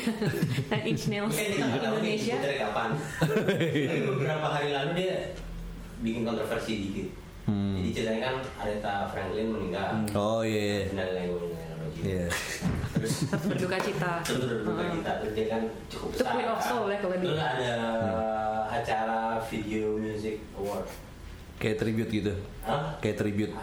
[0.73, 2.89] Nine Inch Nails Indonesia dari kapan.
[3.21, 5.37] Tapi beberapa hari lalu dia
[6.01, 7.07] bikin kontroversi dikit.
[7.45, 7.77] Hmm.
[7.77, 10.01] Jadi ceritanya kan Aretha Franklin meninggal.
[10.17, 10.89] Oh iya.
[10.89, 11.77] Dan lain meninggal.
[12.01, 12.25] Iya.
[12.93, 16.97] Terus berduka cita terus berduka kita terus dia kan cukup Itu Queen of Soul ya
[16.97, 17.73] kalau Terus ada
[18.69, 20.85] acara video music award.
[21.55, 22.33] Kayak tribute gitu.
[22.61, 22.97] Hah?
[22.99, 23.53] Kayak tribute.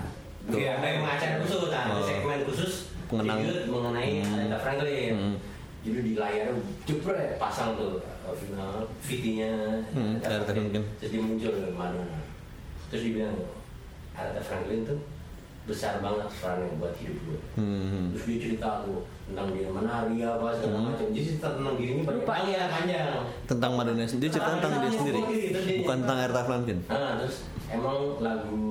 [0.43, 0.57] Tuh.
[0.57, 2.03] Iya, memang acara khusus, nah, ada Oh.
[2.03, 2.72] segmen khusus
[3.07, 3.39] Pengenang.
[3.39, 4.35] tribute mengenai Hmm.
[4.37, 5.12] Aretha Franklin.
[5.12, 5.37] Hmm.
[5.81, 6.49] Jadi di layar
[6.85, 9.53] jepret pasang tuh uh, final VT-nya
[9.91, 10.85] Hmm, Aretha Franklin.
[10.97, 12.18] Terus dia muncul Madonna.
[12.89, 13.37] Terus dia bilang
[14.12, 14.99] Aretha Franklin tuh
[15.71, 17.39] besar banget perannya buat hidup gue.
[17.55, 18.11] Hmm.
[18.11, 20.87] Terus dia cerita tuh tentang dia menari apa segala Hmm.
[20.91, 21.07] macam.
[21.09, 22.33] Jadi cerita tentang dirinya banyak Lupa.
[22.33, 23.11] panjang panjang.
[23.47, 25.21] Tentang Madonna sendiri, dia cerita tentang dia sendiri.
[25.81, 26.79] Bukan tentang Aretha Franklin.
[26.85, 28.66] Nah, terus emang lagu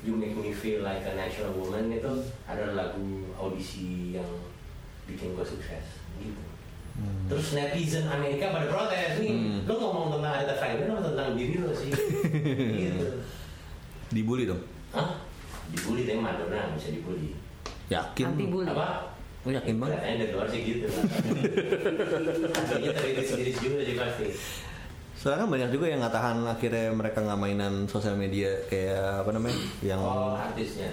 [0.00, 2.12] You Make Me Feel Like a Natural Woman itu
[2.44, 4.28] adalah lagu audisi yang
[5.04, 5.84] bikin gue sukses
[6.16, 6.40] gitu.
[7.26, 9.58] Terus netizen Amerika pada protes nih, Hmm.
[9.64, 11.88] lo ngomong tentang Aretha Franklin apa tentang diri lo sih?
[12.82, 13.06] gitu.
[14.10, 14.60] Dibully dong.
[15.70, 17.30] Dibully tapi Madonna nggak bisa dibully.
[17.90, 18.24] Yakin?
[18.30, 18.88] Anti bully Apa?
[19.40, 19.96] Lu yakin banget?
[19.96, 20.86] Kelihatannya dari luar sih gitu.
[22.52, 24.26] Aslinya teriris-iris juga sih pasti.
[25.16, 29.30] Soalnya kan banyak juga yang nggak tahan akhirnya mereka nggak mainan sosial media kayak apa
[29.36, 30.92] namanya yang Oh artisnya.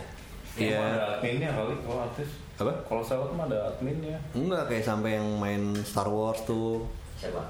[0.58, 0.80] Iya.
[0.80, 2.30] Emang ada adminnya kali kalau artis.
[2.58, 2.74] Apa?
[2.90, 4.18] Kalau seleb mah ada adminnya.
[4.34, 7.42] enggak kayak sampai yang main Star Wars tuh Siapa?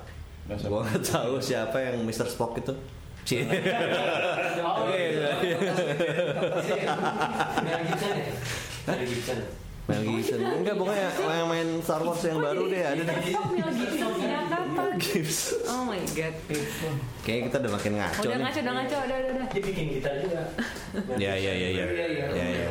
[0.67, 2.27] Gua nggak tahu siapa yang Mr.
[2.31, 2.71] Spock itu.
[2.71, 2.96] Oh,
[3.27, 3.43] Oke,
[4.95, 5.31] iya.
[5.43, 5.57] iya.
[7.59, 8.31] Mel Gibson ya?
[8.87, 9.39] Mel Gibson.
[9.87, 13.67] Mel Gibson enggak pokoknya yang main Star Wars yang baru deh ada deh Oh Mel
[13.67, 14.11] Gibson
[14.47, 14.95] kapan?
[14.95, 16.35] Gibson Oh my god
[17.27, 20.13] kayaknya kita udah makin ngaco Udah ngaco, udah ngaco, udah, udah, udah Dia bikin gitar
[20.23, 20.41] juga.
[21.19, 22.25] ya ya ya ya Iya, iya.
[22.31, 22.67] ya ya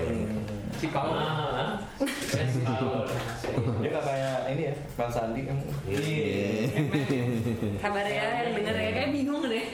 [0.76, 1.16] Si Paul.
[1.16, 3.08] Ah, si Paul.
[3.80, 5.56] Dia kakaknya ini ya, Bang Sandi kan.
[5.88, 6.68] Iya.
[7.80, 9.72] Kabar ya, yang denger ya, kayak bingung deh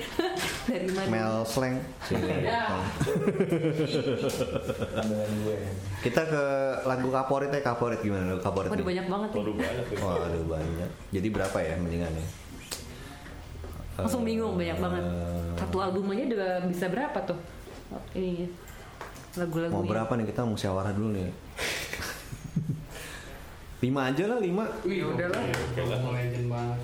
[0.73, 1.77] Dari mana Mel Slang
[2.09, 2.64] Ya.
[4.91, 5.57] Pandangan gue.
[6.01, 6.45] kita ke
[6.83, 9.99] lagu favorit ya favorit gimana lagu favorit Waduh banyak banget Waduh banyak ya.
[10.01, 10.91] Waduh banyak.
[11.11, 12.27] Jadi berapa ya mendingannya?
[13.93, 17.37] Langsung bingung banyak banget Eh, Satu album aja udah bisa berapa tuh
[18.14, 18.49] Ini
[19.35, 21.29] Lagu-lagunya Mau berapa nih kita musyawarah dulu nih.
[23.83, 24.62] lima aja lah lima.
[24.87, 25.43] Wih, udah lah.
[25.75, 26.79] Ngomong legend banget.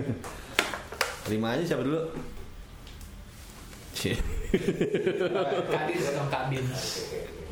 [1.30, 2.00] Lima aja siapa dulu?
[4.00, 4.16] Cie.
[5.68, 6.64] Kadin atau Kadin.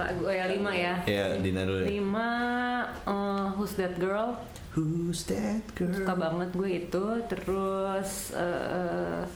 [0.00, 1.84] Lagu oh ya lima ya ya Dina dulu.
[1.84, 1.90] deh.
[1.92, 2.28] Lima
[3.04, 4.38] eh, Who's That Girl
[4.72, 5.90] Who's that girl?
[5.90, 9.26] Suka banget gue itu Terus eh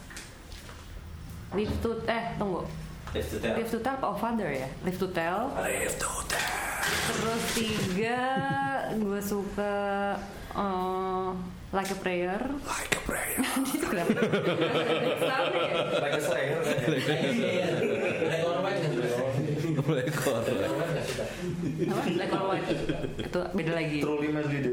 [1.52, 2.62] Live to Eh tunggu
[3.12, 3.54] Live to tell.
[3.58, 6.48] Live to Tell apa Oh Father ya Live to Tell Live to tell.
[7.10, 8.22] Terus tiga
[8.96, 9.74] Gue suka
[10.54, 11.28] eh,
[11.72, 12.36] Like a Prayer
[12.68, 13.40] Like a prayer.
[13.64, 14.12] Itu kenapa?
[16.04, 16.20] Like a.
[16.20, 16.52] Black
[18.44, 18.84] or white?
[19.80, 20.52] Black or white.
[21.88, 22.12] Apa?
[22.12, 22.68] Like or White
[23.24, 24.68] Itu beda lagi Truly Mas Didi.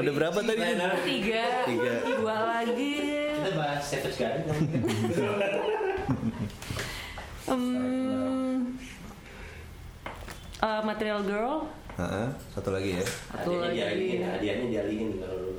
[0.00, 0.64] Udah berapa tadi?
[1.04, 1.92] Tiga Tiga.
[2.08, 2.92] Dua lagi
[3.36, 4.48] Kita bahas Savage Garden?
[7.42, 8.78] Hmm,
[10.62, 11.66] eh, Material Girl
[12.02, 13.04] Heeh, satu lagi ya.
[13.06, 13.78] Satu Hadiahnya lagi.
[13.78, 15.52] dialihin, hadiahnya dialihin kalau lu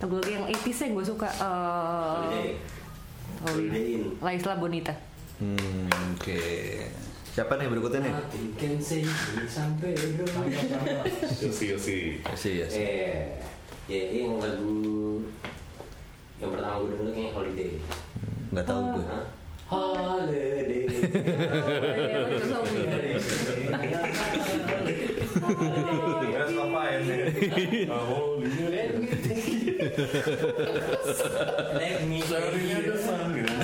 [0.00, 2.50] Lagu lagi yang 80s yang gue suka eh, Holiday.
[3.40, 4.04] Holiday Inn.
[4.20, 4.92] Laisla Bonita
[5.40, 6.40] Hmm, oke.
[7.32, 8.12] Siapa nih berikutnya nih?
[8.76, 9.00] Say
[9.48, 12.20] sampai Yosi Yosi.
[12.36, 12.66] Sih ya.
[12.68, 13.40] Eh,
[13.88, 14.76] ya ini yang lagu
[16.36, 17.70] yang pertama gue denger kayaknya Holiday.
[18.52, 19.04] Nggak tahu gue.
[19.64, 20.84] Holiday.
[25.60, 27.20] Beres ngapain nih?
[31.76, 33.54] Let me Seharinya ada sun gitu.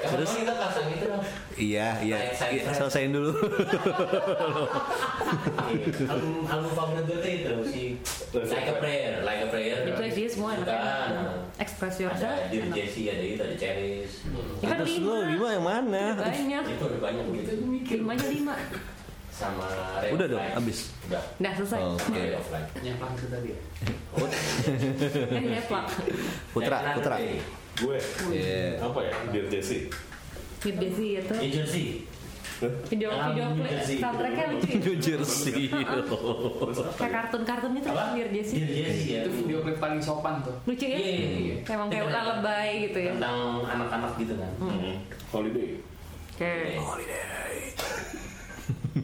[0.00, 1.24] Terus kita pasang itu dong.
[1.60, 2.18] Iya, iya.
[2.72, 3.30] Selesaiin dulu.
[6.10, 7.82] album album favorit gue tuh itu si
[8.34, 9.78] Like a Prayer, Like a Prayer.
[9.86, 11.50] Itu dia semua enak.
[11.60, 12.38] Express yourself.
[12.50, 12.72] Ada.
[12.72, 14.24] Jessie, ada itu, ada Cherish.
[14.64, 15.04] Terus lima.
[15.04, 16.04] lu lima yang mana?
[16.18, 16.64] Banyak.
[16.66, 17.52] Itu banyak gitu.
[18.00, 18.54] Lima aja lima.
[19.40, 19.64] Sama
[19.98, 20.52] Ray Udah dong, Light.
[20.54, 20.78] abis.
[21.08, 21.22] Udah.
[21.34, 21.80] Udah selesai.
[21.80, 22.12] Oh, Oke.
[22.12, 22.68] Ray of Light.
[22.76, 23.58] Itu tadi ya.
[25.32, 25.86] Eh nyeplak.
[26.52, 27.16] Putra, Putra.
[27.80, 27.96] Gue.
[28.28, 28.76] Iya.
[28.78, 29.12] Apa ya?
[29.32, 29.88] Dear Jesse.
[30.60, 31.34] With Desi itu.
[31.48, 31.86] Jersey.
[32.60, 33.96] Video Yang video New klip Jersey.
[33.96, 34.76] soundtracknya lucu ya.
[34.76, 35.64] New Jersey.
[36.92, 38.56] Kayak kartun-kartun itu kan Dear Jessie.
[38.60, 39.20] Dear Jessie ya.
[39.24, 40.52] Itu video klip paling sopan tuh.
[40.68, 40.98] Lucu ya?
[41.00, 41.54] Iya, iya, iya.
[41.64, 43.12] Emang kayak Tentang- lullaby gitu ya.
[43.16, 44.52] Tentang anak-anak gitu kan.
[44.60, 44.94] Hmm.
[45.32, 45.68] Holiday.
[46.30, 46.52] Oke.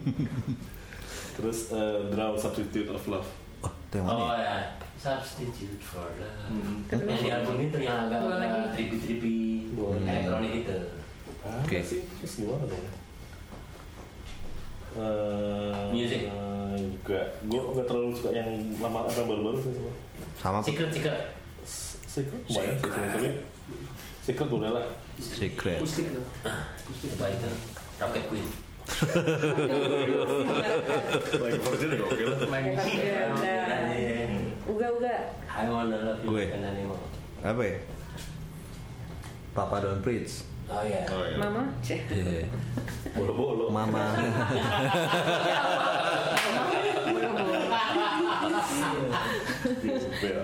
[1.37, 3.29] Terus eh, Draw Substitute of Love.
[3.61, 4.17] Oh, itu yang mana?
[4.17, 4.45] Oh ya?
[4.45, 4.57] ya,
[4.97, 6.37] Substitute for Love.
[6.49, 6.85] Hmm.
[6.89, 8.59] Yang di album itu yang agak Dua lagi.
[8.73, 9.35] trippy-trippy
[10.03, 10.77] elektronik itu.
[11.47, 11.77] Oke.
[11.79, 12.85] sih, terus gimana dong?
[14.97, 16.21] Eh, Music.
[16.25, 18.49] eh, juga, gue nggak terlalu suka yang
[18.81, 19.93] lama apa baru-baru sih semua.
[20.41, 21.19] Sama Secret, secret.
[22.07, 23.29] Secret, lumayan sih tapi
[24.25, 24.85] Secret boleh lah.
[25.21, 25.79] Secret.
[25.79, 26.25] Tuh.
[27.13, 27.49] Apa itu?
[27.97, 28.47] Rocket Queen.
[32.47, 32.73] Lagi.
[32.97, 33.29] Iya.
[34.65, 35.15] Uga uga.
[35.53, 36.49] I wanna love you Gue.
[37.45, 37.77] Apa ya?
[39.53, 40.41] Papa Don't Preach.
[40.65, 41.05] Oh ya.
[41.13, 41.37] Oh iya.
[41.37, 41.69] Mama.
[41.85, 42.09] Cek.
[42.09, 42.49] Iya.
[43.13, 43.69] Bolo-bolo.
[43.69, 44.17] Mama.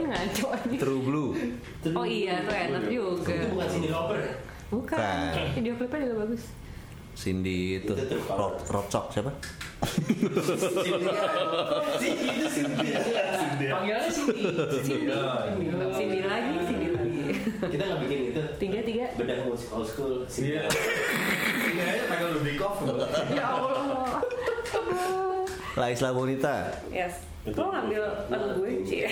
[0.04, 0.78] Ngaco nih.
[0.78, 1.34] True Blue.
[1.90, 3.34] Oh iya, tuh enak juga.
[3.34, 4.34] Itu bukan Cindy Lauper ya?
[4.70, 4.98] Bukan.
[4.98, 5.46] Bukan.
[5.58, 6.44] Video klipnya juga bagus.
[7.14, 7.94] Cindy itu.
[7.94, 8.18] Itu
[8.68, 9.32] Rodcock siapa?
[12.64, 14.44] Panggilannya Cindy.
[14.84, 15.08] Cindy.
[15.94, 17.22] Cindy lagi, Cindy lagi.
[17.70, 18.42] Kita nggak bikin itu.
[18.60, 19.06] Tiga tiga.
[19.18, 20.26] Bedah musik old school.
[20.28, 20.68] Iya.
[21.74, 22.78] Ini aja pengen lebih kof.
[23.34, 24.22] Ya Allah.
[25.74, 26.70] La Isla Bonita.
[26.94, 27.26] Yes.
[27.44, 29.04] Lo ngambil lagu gue sih.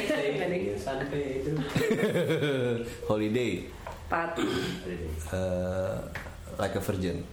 [0.78, 1.52] Sampai itu.
[3.10, 3.68] Holiday.
[4.08, 4.36] Pat.
[4.38, 5.98] eh,
[6.60, 7.24] like a Virgin.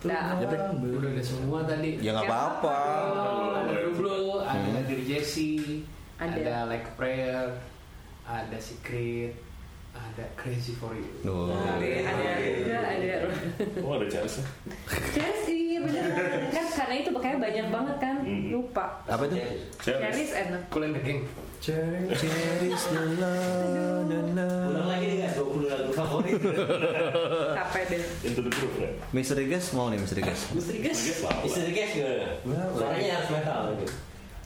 [0.00, 2.00] Nah, Udah ada semua tadi.
[2.00, 2.78] Ya nggak Ya, apa-apa.
[3.60, 5.84] Ada Blue Blue, ada Dear Jessie,
[6.16, 6.32] Ada.
[6.32, 7.52] ada Like Prayer,
[8.24, 9.36] ada Secret,
[9.92, 11.04] ada Crazy for You.
[11.20, 11.52] Duh.
[11.52, 11.84] ada
[12.48, 13.14] juga ada.
[13.84, 14.44] Oh ada Charles ya?
[15.12, 16.04] Chelsea, bener
[16.48, 18.16] kan karena itu makanya banyak banget kan
[18.48, 18.86] lupa.
[19.04, 19.36] Apa itu?
[19.78, 20.62] Cheris enak.
[20.72, 21.20] Cool and the Gang.
[21.60, 24.48] Cherish the love, na, na.
[24.72, 26.40] Ulang lagi nih guys, 20 lagu favorit.
[27.60, 28.00] Capek deh.
[28.24, 28.88] Into the ya?
[29.12, 30.56] Mystery Guest mau nih Mystery Guest.
[30.56, 31.20] Misteri guys.
[31.20, 32.64] Istri guys gimana?
[32.72, 33.92] Suaranya harus metal gitu.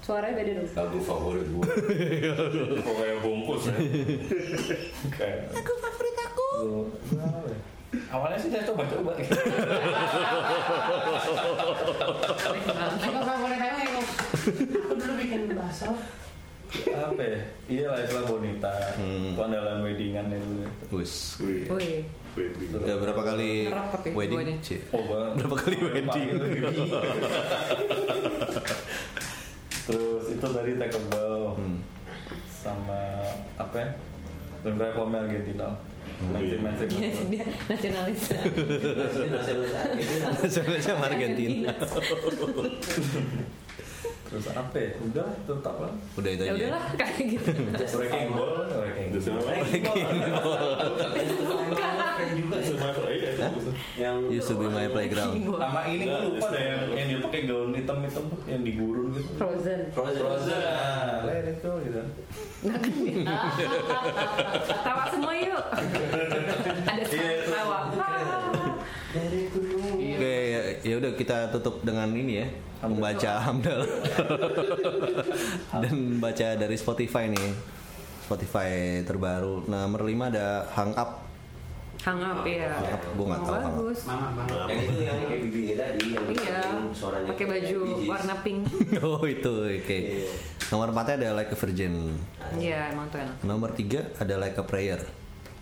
[0.03, 0.67] Suaranya beda dong.
[0.75, 1.71] Lagu favorit gue.
[2.83, 3.79] Kok kayak bungkus ya?
[5.15, 5.55] Kayak
[8.11, 9.15] Awalnya sih saya coba-coba.
[12.99, 14.03] Ayo favorit ayo.
[14.03, 15.95] Aku dulu bikin bahasa.
[16.91, 17.39] Apa ya?
[17.67, 18.75] Iya lah Isla Bonita.
[18.97, 19.33] Hmm.
[19.35, 20.67] Kondalan weddingan itu.
[20.91, 21.39] Wis.
[21.39, 21.69] Wih,
[22.35, 22.71] wedding.
[22.75, 24.59] Udah berapa kali Ngerap tapi wedding?
[24.91, 25.33] Oh banget.
[25.39, 26.27] Berapa kali wedding?
[29.85, 31.79] Terus itu tadi Take a Bow Hmm.
[32.49, 33.01] sama
[33.55, 33.89] apa ya?
[34.65, 35.69] Dan Reform Argentina.
[36.25, 38.23] nasionalis.
[38.33, 38.89] Itu
[39.29, 39.65] nasional
[40.41, 40.49] itu
[40.81, 41.69] Sama Argentina.
[44.35, 44.91] Terus apa ya?
[44.99, 45.93] Udah tetap lah.
[46.13, 46.59] Udah itu Ya aja.
[46.59, 47.51] udahlah kayak gitu.
[47.95, 49.47] Wrecking Ball, Wrecking Just Ball.
[49.47, 50.59] Remember.
[52.35, 53.65] juga Just iya, itu bagus.
[53.95, 55.39] yang Used to be my playground.
[55.39, 59.07] Sama ini gue lupa deh yang, yang dia pakai gaun hitam-hitam tuh yang di gurun
[59.13, 59.31] gitu.
[59.37, 59.81] Frozen.
[59.93, 60.19] Frozen.
[60.19, 60.59] Frozen.
[60.59, 62.03] Nah, let it go gitu.
[64.81, 65.63] Tawa semua yuk.
[66.85, 67.51] Ada Iya, itu.
[67.51, 67.79] tawa.
[69.15, 72.47] Oke, ya, ya udah kita tutup dengan ini ya,
[72.87, 73.81] membaca Hamdal
[75.83, 77.51] dan baca dari Spotify nih,
[78.23, 78.71] Spotify
[79.03, 79.65] terbaru.
[79.65, 81.11] Nomor 5 ada Hang Up.
[82.05, 82.69] Hang up ya.
[82.69, 83.75] Hang Up, nggak tahu Hang Up.
[83.81, 84.01] Bagus.
[84.05, 84.69] Mama, mama.
[84.69, 86.61] Yang itu yang kayak bibi tadi yang Iya.
[86.93, 88.61] suaranya Pakai baju warna pink.
[89.07, 89.89] Oh itu, oke.
[89.89, 90.29] Iya.
[90.69, 91.95] Nomor 4 ada Like a Virgin.
[92.55, 93.37] Iya, emang tuh enak.
[93.41, 95.01] Nomor 3 ada Like a Prayer.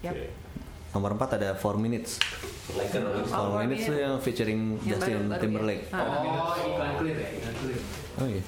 [0.02, 0.18] Yap.
[0.92, 2.18] Nomor 4 ada 4 Minutes.
[2.72, 3.42] Like a Rolling 4 Stone.
[3.42, 5.84] Four Minutes tuh yang featuring Yang Justin baru- baru Timberlake.
[5.84, 5.98] ya.
[5.98, 7.80] Oh, iklan clear ya, iklan clear.
[8.14, 8.42] Oh iya.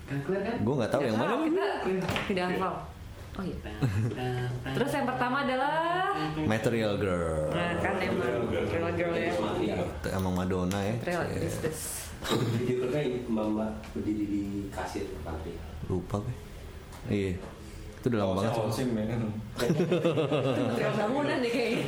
[0.00, 0.56] Iklan clear kan?
[0.60, 1.34] Gue nggak tahu yang mana.
[1.82, 2.74] Kita tidak hafal.
[3.34, 3.56] Oh iya.
[4.72, 5.74] Terus yang pertama adalah
[6.40, 7.50] Material Girl.
[7.50, 9.30] Nah, kan emang Girl Girl ya.
[9.78, 10.94] Itu emang Madonna ya.
[11.04, 11.42] Real Cie.
[11.44, 11.80] is this.
[12.18, 15.54] Video klipnya mbak-mbak berdiri di kasir pabrik.
[15.86, 16.34] Lupa gue.
[17.08, 17.38] Iya.
[18.08, 18.52] Itu udah lama banget.
[18.56, 19.16] Osim, osim ya.
[20.96, 21.84] Bangunan deh kayaknya.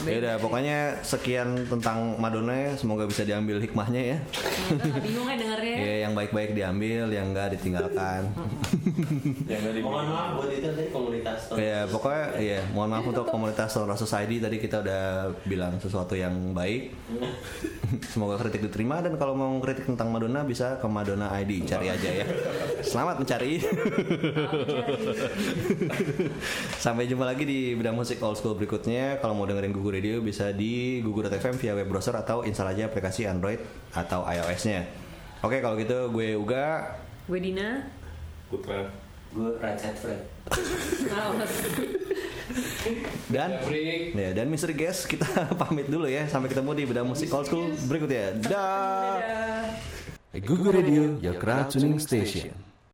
[0.00, 2.70] Ya udah, pokoknya sekian tentang Madonna ya.
[2.78, 4.18] Semoga bisa diambil hikmahnya ya.
[5.02, 5.74] Bingung ya dengarnya.
[5.74, 8.34] Ya, yang yang baik-baik diambil, yang enggak ditinggalkan.
[9.46, 13.26] Yang nggak di Mohon maaf buat itu tadi komunitas ya pokoknya ya mohon maaf untuk
[13.30, 16.90] komunitas Sonora Society tadi kita udah bilang sesuatu yang baik.
[18.12, 22.10] Semoga kritik diterima dan kalau mau kritik tentang Madonna bisa ke Madonna ID cari aja
[22.10, 22.26] ya.
[22.82, 23.62] Selamat mencari.
[26.84, 29.18] Sampai jumpa lagi di bidang musik old school berikutnya.
[29.18, 33.26] Kalau mau dengerin Gugu Radio bisa di gugu.fm via web browser atau install aja aplikasi
[33.26, 33.60] Android
[33.92, 34.84] atau iOS-nya.
[35.40, 36.96] Oke, kalau gitu gue Uga.
[37.24, 37.88] Gue Dina.
[38.52, 38.92] Putra.
[39.30, 40.20] Gue Ratchet Fred.
[43.30, 43.62] Dan
[44.10, 44.74] ya, dan Mr.
[44.74, 45.22] Guest kita
[45.60, 46.26] pamit dulu ya.
[46.26, 48.42] Sampai ketemu di bidang musik old school berikutnya.
[48.42, 49.70] Dah.
[50.34, 52.69] Gugu Radio, your crowd tuning station.